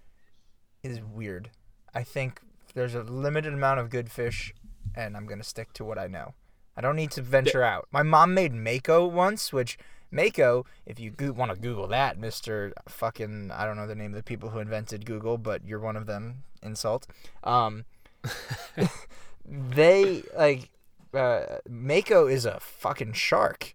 is 0.82 1.00
weird. 1.00 1.50
I 1.94 2.02
think 2.02 2.40
there's 2.74 2.94
a 2.94 3.02
limited 3.02 3.54
amount 3.54 3.80
of 3.80 3.90
good 3.90 4.10
fish, 4.10 4.54
and 4.94 5.16
I'm 5.16 5.26
gonna 5.26 5.44
stick 5.44 5.72
to 5.74 5.84
what 5.84 5.98
I 5.98 6.06
know. 6.06 6.34
I 6.76 6.80
don't 6.82 6.96
need 6.96 7.10
to 7.12 7.22
venture 7.22 7.62
out. 7.62 7.88
My 7.90 8.02
mom 8.02 8.34
made 8.34 8.52
mako 8.52 9.06
once, 9.06 9.52
which 9.52 9.78
mako, 10.10 10.66
if 10.84 11.00
you 11.00 11.10
go- 11.10 11.32
want 11.32 11.50
to 11.52 11.58
Google 11.58 11.86
that, 11.88 12.18
Mister 12.18 12.72
fucking, 12.88 13.50
I 13.50 13.64
don't 13.64 13.76
know 13.76 13.86
the 13.86 13.94
name 13.94 14.12
of 14.12 14.16
the 14.16 14.22
people 14.22 14.50
who 14.50 14.58
invented 14.58 15.06
Google, 15.06 15.38
but 15.38 15.64
you're 15.64 15.80
one 15.80 15.96
of 15.96 16.06
them. 16.06 16.42
Insult. 16.62 17.06
Um, 17.44 17.84
they 19.48 20.22
like 20.36 20.70
uh, 21.14 21.58
mako 21.68 22.26
is 22.26 22.44
a 22.44 22.60
fucking 22.60 23.12
shark. 23.14 23.74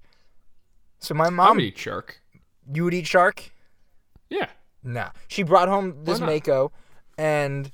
So 1.00 1.14
my 1.14 1.30
mom. 1.30 1.48
I 1.48 1.52
would 1.52 1.64
eat 1.64 1.78
shark. 1.78 2.22
you 2.74 2.84
would 2.84 2.94
eat 2.94 3.08
shark? 3.08 3.52
Yeah. 4.30 4.48
Nah. 4.84 5.10
She 5.28 5.44
brought 5.44 5.68
home 5.68 6.04
this 6.04 6.20
mako, 6.20 6.72
and 7.18 7.72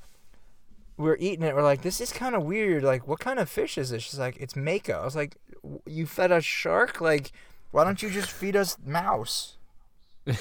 we're 0.98 1.18
eating 1.20 1.44
it. 1.46 1.56
We're 1.56 1.64
like, 1.64 1.82
this 1.82 2.00
is 2.02 2.12
kind 2.12 2.36
of 2.36 2.44
weird. 2.44 2.84
Like, 2.84 3.08
what 3.08 3.20
kind 3.20 3.40
of 3.40 3.50
fish 3.50 3.78
is 3.78 3.90
this? 3.90 4.04
She's 4.04 4.20
like, 4.20 4.38
it's 4.38 4.56
mako. 4.56 4.94
I 4.94 5.06
was 5.06 5.16
like, 5.16 5.38
you 5.86 6.06
fed 6.06 6.32
us 6.32 6.44
shark? 6.46 7.02
Like, 7.02 7.32
why 7.72 7.84
don't 7.84 8.02
you 8.02 8.10
just 8.10 8.32
feed 8.32 8.56
us 8.56 8.78
mouse? 8.86 9.58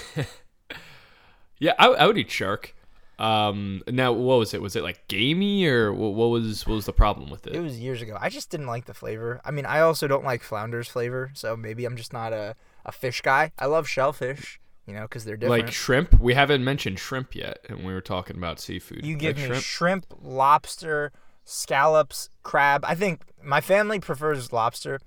Yeah, 1.59 1.73
I, 1.79 1.87
I 1.89 2.07
would 2.07 2.19
eat 2.19 2.31
shark. 2.31 2.75
Um, 3.19 3.83
now 3.89 4.13
what 4.13 4.39
was 4.39 4.53
it? 4.53 4.61
Was 4.61 4.77
it 4.77 4.83
like 4.83 5.09
gamey 5.09 5.67
or 5.67 5.93
what, 5.93 6.13
what 6.15 6.27
was 6.27 6.67
what 6.67 6.75
was 6.75 6.85
the 6.87 6.93
problem 6.93 7.31
with 7.31 7.47
It 7.47 7.55
it? 7.57 7.61
was 7.61 7.81
years 7.81 8.03
ago. 8.03 8.19
I 8.21 8.29
just 8.29 8.51
didn't 8.51 8.67
like 8.67 8.85
the 8.85 8.95
flavor. 8.95 9.41
I 9.45 9.51
mean, 9.51 9.65
I 9.65 9.81
also 9.81 10.07
don't 10.07 10.25
like 10.25 10.43
flounder's 10.43 10.89
flavor, 10.89 11.31
so 11.35 11.57
maybe 11.57 11.85
I'm 11.87 11.97
just 11.97 12.13
not 12.13 12.33
a, 12.35 12.55
a 12.85 12.93
fish 12.93 13.23
guy. 13.23 13.53
I 13.59 13.67
love 13.67 13.89
shellfish, 13.89 14.61
you 14.87 14.93
know, 14.93 15.03
because 15.03 15.25
they're 15.25 15.39
different. 15.39 15.65
Like 15.65 15.73
shrimp? 15.73 16.21
We 16.21 16.35
haven't 16.35 16.63
mentioned 16.63 16.99
shrimp 16.99 17.35
yet, 17.35 17.59
and 17.71 17.85
we 17.87 17.93
were 17.95 18.03
talking 18.03 18.37
about 18.37 18.61
seafood. 18.61 19.05
You 19.07 19.17
give 19.17 19.37
Like 19.39 19.49
me 19.49 19.61
shrimp? 19.61 19.65
shrimp? 19.65 20.07
lobster, 20.23 21.13
scallops, 21.45 22.29
crab. 22.43 22.85
I 22.85 22.95
think 22.95 23.23
my 23.43 23.61
family 23.63 23.99
prefers 23.99 24.53
lobster. 24.53 25.01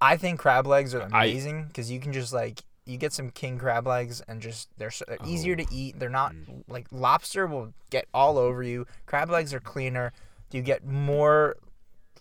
I 0.00 0.16
think 0.16 0.40
crab 0.40 0.66
legs 0.66 0.94
are 0.96 1.00
amazing 1.02 1.66
because 1.68 1.90
you 1.92 2.00
can 2.00 2.12
just 2.12 2.32
like 2.32 2.64
you 2.84 2.96
get 2.98 3.12
some 3.12 3.30
king 3.30 3.58
crab 3.58 3.86
legs 3.86 4.20
and 4.26 4.40
just 4.42 4.68
they're, 4.76 4.90
so, 4.90 5.04
they're 5.06 5.18
easier 5.24 5.54
Oh. 5.58 5.62
to 5.64 5.66
eat. 5.74 5.98
They're 5.98 6.08
not 6.08 6.32
Mm. 6.34 6.64
like 6.68 6.86
lobster 6.90 7.46
will 7.46 7.72
get 7.90 8.06
all 8.12 8.38
over 8.38 8.62
you. 8.62 8.86
Crab 9.06 9.30
legs 9.30 9.54
are 9.54 9.60
cleaner. 9.60 10.12
You 10.50 10.62
get 10.62 10.84
more. 10.84 11.56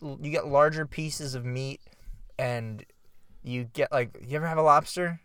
You 0.02 0.32
get 0.32 0.48
larger 0.48 0.86
pieces 0.86 1.36
of 1.36 1.46
meat, 1.46 1.82
and 2.40 2.86
you 3.44 3.66
get 3.66 3.92
like. 3.92 4.18
You 4.26 4.36
ever 4.38 4.48
have 4.48 4.58
a 4.58 4.62
lobster? 4.64 5.20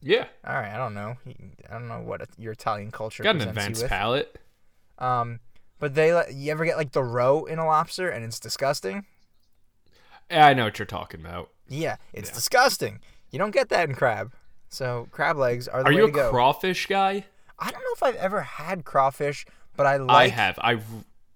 yeah, 0.00 0.26
All 0.44 0.54
right, 0.54 0.72
I 0.72 0.76
don't 0.78 0.94
know. 0.94 1.16
I 1.68 1.72
don't 1.74 1.86
know 1.86 2.00
what 2.00 2.28
your 2.36 2.52
Italian 2.52 2.90
culture 2.90 3.22
got 3.22 3.36
an 3.36 3.42
advanced 3.42 3.86
palate. 3.86 4.36
Um, 4.98 5.38
but 5.78 5.94
they 5.94 6.08
you 6.32 6.50
ever 6.50 6.64
get 6.64 6.76
like 6.76 6.90
the 6.92 7.04
roe 7.04 7.44
in 7.44 7.58
a 7.60 7.66
lobster 7.66 8.08
and 8.08 8.24
it's 8.24 8.40
disgusting. 8.40 9.06
Yeah, 10.30 10.46
I 10.46 10.54
know 10.54 10.64
what 10.64 10.78
you're 10.78 10.86
talking 10.86 11.20
about. 11.20 11.50
Yeah, 11.68 11.96
it's 12.12 12.30
Yeah. 12.30 12.34
disgusting. 12.34 13.00
You 13.30 13.38
don't 13.38 13.50
get 13.52 13.68
that 13.68 13.88
in 13.88 13.94
crab. 13.94 14.32
So 14.72 15.06
crab 15.10 15.36
legs 15.36 15.68
are 15.68 15.82
the 15.82 15.90
Are 15.90 15.92
way 15.92 15.98
you 15.98 16.04
a 16.04 16.06
to 16.08 16.12
go. 16.12 16.30
crawfish 16.30 16.86
guy? 16.86 17.26
I 17.58 17.70
don't 17.70 17.80
know 17.80 17.92
if 17.94 18.02
I've 18.02 18.16
ever 18.16 18.40
had 18.40 18.84
crawfish, 18.84 19.44
but 19.76 19.86
I 19.86 19.96
like. 19.98 20.10
I 20.16 20.28
have. 20.34 20.58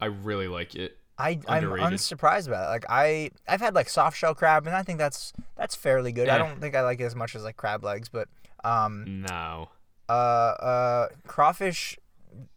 I 0.00 0.06
really 0.06 0.48
like 0.48 0.74
it. 0.74 0.98
I 1.18 1.38
I'm 1.48 1.64
underrated. 1.64 1.92
unsurprised 1.92 2.48
about 2.48 2.66
it. 2.66 2.70
Like 2.70 2.84
I 2.88 3.30
I've 3.48 3.60
had 3.60 3.74
like 3.74 3.88
soft 3.88 4.16
shell 4.18 4.34
crab, 4.34 4.66
and 4.66 4.74
I 4.74 4.82
think 4.82 4.98
that's 4.98 5.32
that's 5.56 5.74
fairly 5.74 6.12
good. 6.12 6.28
I 6.28 6.34
Eh. 6.34 6.38
don't 6.38 6.60
think 6.60 6.74
I 6.74 6.80
like 6.82 7.00
it 7.00 7.04
as 7.04 7.14
much 7.14 7.34
as 7.36 7.42
like 7.44 7.56
crab 7.56 7.84
legs, 7.84 8.08
but 8.08 8.28
um 8.64 9.22
No. 9.28 9.68
uh 10.08 10.12
uh 10.12 11.08
crawfish 11.26 11.98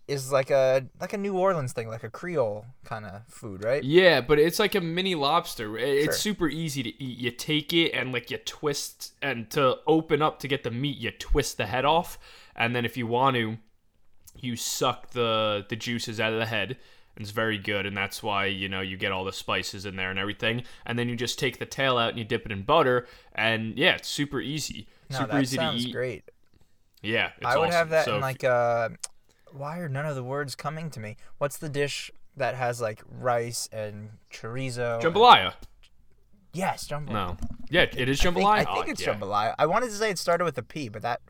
is 0.08 0.32
like 0.32 0.50
a 0.50 0.86
like 1.00 1.13
a 1.13 1.18
New 1.18 1.38
Orleans 1.38 1.74
thing, 1.74 1.88
like 1.88 2.04
a 2.04 2.10
Creole 2.10 2.65
kind 2.84 3.06
of 3.06 3.22
food, 3.28 3.63
right? 3.63 3.84
Yeah, 3.84 4.22
but 4.22 4.39
it's 4.39 4.60
like 4.60 4.76
a 4.76 4.82
mini 4.82 5.15
lobster. 5.15 5.78
It's 5.78 6.06
Sure. 6.06 6.13
super 6.13 6.48
easy 6.50 6.84
to 6.84 6.89
eat. 7.04 7.18
You 7.18 7.32
take 7.32 7.74
it 7.74 7.92
and 7.92 8.12
like 8.12 8.32
you 8.32 8.38
twist 8.38 9.13
and 9.22 9.50
to 9.52 9.78
open 9.88 10.22
up 10.22 10.39
to 10.39 10.48
get 10.48 10.63
the 10.63 10.72
meat, 10.72 10.98
you 10.98 11.12
twist 11.12 11.58
the 11.58 11.65
head 11.68 11.86
off, 11.86 12.18
and 12.56 12.76
then 12.76 12.86
if 12.86 12.98
you 12.98 13.08
want 13.08 13.36
to, 13.36 13.58
you 14.36 14.56
suck 14.56 15.12
the 15.12 15.65
the 15.70 15.76
juices 15.76 16.20
out 16.20 16.34
of 16.34 16.39
the 16.39 16.46
head. 16.46 16.78
And 17.15 17.24
it's 17.24 17.32
very 17.32 17.58
good, 17.58 17.86
and 17.86 17.98
that's 17.98 18.24
why 18.24 18.46
you 18.46 18.70
know 18.70 18.80
you 18.82 18.96
get 18.96 19.12
all 19.12 19.26
the 19.26 19.34
spices 19.34 19.86
in 19.86 19.98
there 19.98 20.10
and 20.10 20.18
everything. 20.18 20.63
And 20.86 20.98
then 20.98 21.10
you 21.10 21.15
just 21.18 21.38
take 21.38 21.60
the 21.60 21.65
tail 21.65 21.98
out 21.98 22.10
and 22.12 22.18
you 22.18 22.24
dip 22.24 22.46
it 22.46 22.52
in 22.52 22.62
butter, 22.62 23.08
and 23.36 23.78
yeah, 23.78 23.96
it's 23.96 24.08
super 24.08 24.39
easy. 24.39 24.88
No, 25.10 25.20
super 25.20 25.34
that 25.34 25.42
easy 25.44 25.58
sounds 25.58 25.84
to 25.84 25.89
eat. 25.89 25.92
great. 25.92 26.24
Yeah, 27.02 27.32
it's 27.38 27.46
I 27.46 27.58
would 27.58 27.72
have 27.72 27.89
that 27.89 28.06
So 28.06 28.15
in 28.15 28.22
like 28.22 28.44
uh 28.44 28.89
why 29.53 29.79
are 29.79 29.89
none 29.89 30.05
of 30.05 30.15
the 30.15 30.23
words 30.23 30.55
coming 30.55 30.89
to 30.91 30.99
me? 30.99 31.17
What's 31.38 31.57
the 31.57 31.69
dish 31.69 32.12
that 32.38 32.55
has 32.55 32.79
like 32.81 33.01
rice 33.09 33.67
and 33.71 34.12
chorizo? 34.31 34.95
and- 34.95 35.13
jambalaya. 35.13 35.53
Yes, 36.53 36.88
jambalaya. 36.88 37.12
No, 37.12 37.38
yeah, 37.69 37.81
it 37.81 38.09
is 38.09 38.19
I 38.19 38.23
think, 38.23 38.38
jambalaya. 38.38 38.53
I 38.59 38.63
think 38.65 38.88
Oh, 38.88 38.91
it's 38.91 39.01
yeah. 39.05 39.13
jambalaya. 39.13 39.55
I 39.59 39.65
wanted 39.67 39.88
to 39.88 39.95
say 39.95 40.09
it 40.09 40.17
started 40.17 40.45
with 40.45 40.57
a 40.57 40.63
P, 40.63 40.89
but 40.89 41.03
that 41.03 41.21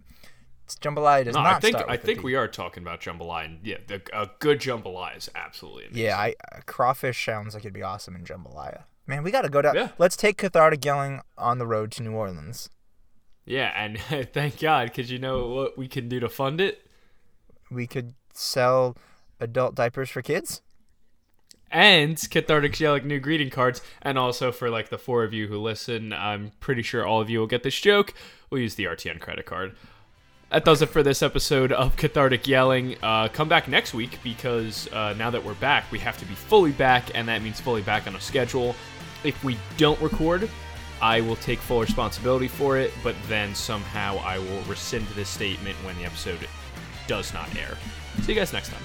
it's 0.64 0.76
jambalaya 0.76 1.26
does 1.26 1.36
No, 1.36 1.44
not 1.44 1.56
I 1.56 1.60
think 1.60 1.76
start 1.78 1.90
I 1.90 1.98
think 1.98 2.24
we 2.24 2.36
are 2.36 2.48
talking 2.48 2.84
about 2.84 3.02
jambalaya. 3.02 3.46
And 3.46 3.60
yeah, 3.64 3.78
the, 3.86 4.02
a 4.14 4.30
good 4.40 4.60
jambalaya 4.62 5.18
is 5.18 5.30
absolutely 5.36 5.86
amazing. 5.88 6.06
Yeah, 6.06 6.18
I 6.18 6.36
uh, 6.54 6.60
crawfish 6.66 7.26
sounds 7.26 7.54
like 7.54 7.64
it'd 7.64 7.74
be 7.74 7.84
awesome 7.84 8.16
in 8.16 8.24
jambalaya. 8.24 8.84
Man, 9.08 9.24
we 9.24 9.32
got 9.32 9.42
to 9.42 9.50
go 9.50 9.62
down. 9.62 9.76
Yeah. 9.76 9.90
Let's 9.98 10.16
take 10.16 10.38
cathartic 10.38 10.86
yelling 10.86 11.22
on 11.38 11.58
the 11.58 11.66
road 11.68 11.92
to 11.94 12.04
New 12.04 12.14
Orleans. 12.14 12.70
Yeah, 13.44 13.74
and 13.76 14.00
thank 14.34 14.60
God, 14.60 14.88
because 14.90 15.10
you 15.12 15.18
know 15.20 15.48
what 15.48 15.78
we 15.78 15.88
can 15.88 16.08
do 16.08 16.20
to 16.20 16.30
fund 16.30 16.62
it? 16.62 16.86
We 17.72 17.88
could 17.88 18.14
sell 18.34 18.98
adult 19.40 19.76
diapers 19.76 20.10
for 20.10 20.22
kids. 20.22 20.62
And 21.72 22.18
Cathartic 22.30 22.80
Yelling's 22.80 23.06
new 23.06 23.20
greeting 23.20 23.50
cards. 23.50 23.82
And 24.02 24.18
also 24.18 24.52
for 24.52 24.70
like 24.70 24.90
the 24.90 24.98
four 24.98 25.24
of 25.24 25.34
you 25.34 25.48
who 25.48 25.58
listen, 25.60 26.14
I'm 26.14 26.52
pretty 26.60 26.82
sure 26.82 27.06
all 27.06 27.22
of 27.22 27.30
you 27.30 27.40
will 27.40 27.48
get 27.48 27.64
this 27.64 27.80
joke. 27.80 28.14
We'll 28.50 28.62
use 28.62 28.76
the 28.76 28.86
RTN 28.86 29.20
credit 29.20 29.46
card. 29.46 29.76
That 30.50 30.66
does 30.66 30.82
it 30.82 30.88
for 30.90 31.04
this 31.04 31.22
episode 31.22 31.72
of 31.72 31.96
Cathartic 31.96 32.48
Yelling. 32.48 32.96
Uh, 33.04 33.28
come 33.28 33.48
back 33.48 33.68
next 33.68 33.94
week 33.94 34.18
because 34.24 34.92
uh, 34.92 35.14
now 35.14 35.30
that 35.30 35.44
we're 35.44 35.54
back, 35.56 35.92
we 35.92 36.00
have 36.00 36.18
to 36.18 36.26
be 36.26 36.34
fully 36.34 36.72
back, 36.72 37.12
and 37.14 37.28
that 37.28 37.44
means 37.44 37.60
fully 37.60 37.84
back 37.84 38.08
on 38.08 38.16
a 38.16 38.20
schedule. 38.20 38.76
If 39.24 39.44
we 39.44 39.58
don't 39.78 40.02
record, 40.02 40.50
I 41.04 41.22
will 41.22 41.36
take 41.36 41.60
full 41.60 41.82
responsibility 41.82 42.48
for 42.48 42.80
it, 42.80 42.92
but 43.04 43.16
then 43.28 43.54
somehow 43.54 44.18
I 44.18 44.40
will 44.40 44.62
rescind 44.64 45.06
this 45.10 45.30
statement 45.30 45.76
when 45.86 45.96
the 45.98 46.06
episode 46.06 46.40
does 47.10 47.34
not 47.34 47.50
air. 47.58 47.76
See 48.22 48.34
you 48.34 48.38
guys 48.38 48.54
next 48.54 48.70
time. 48.70 48.84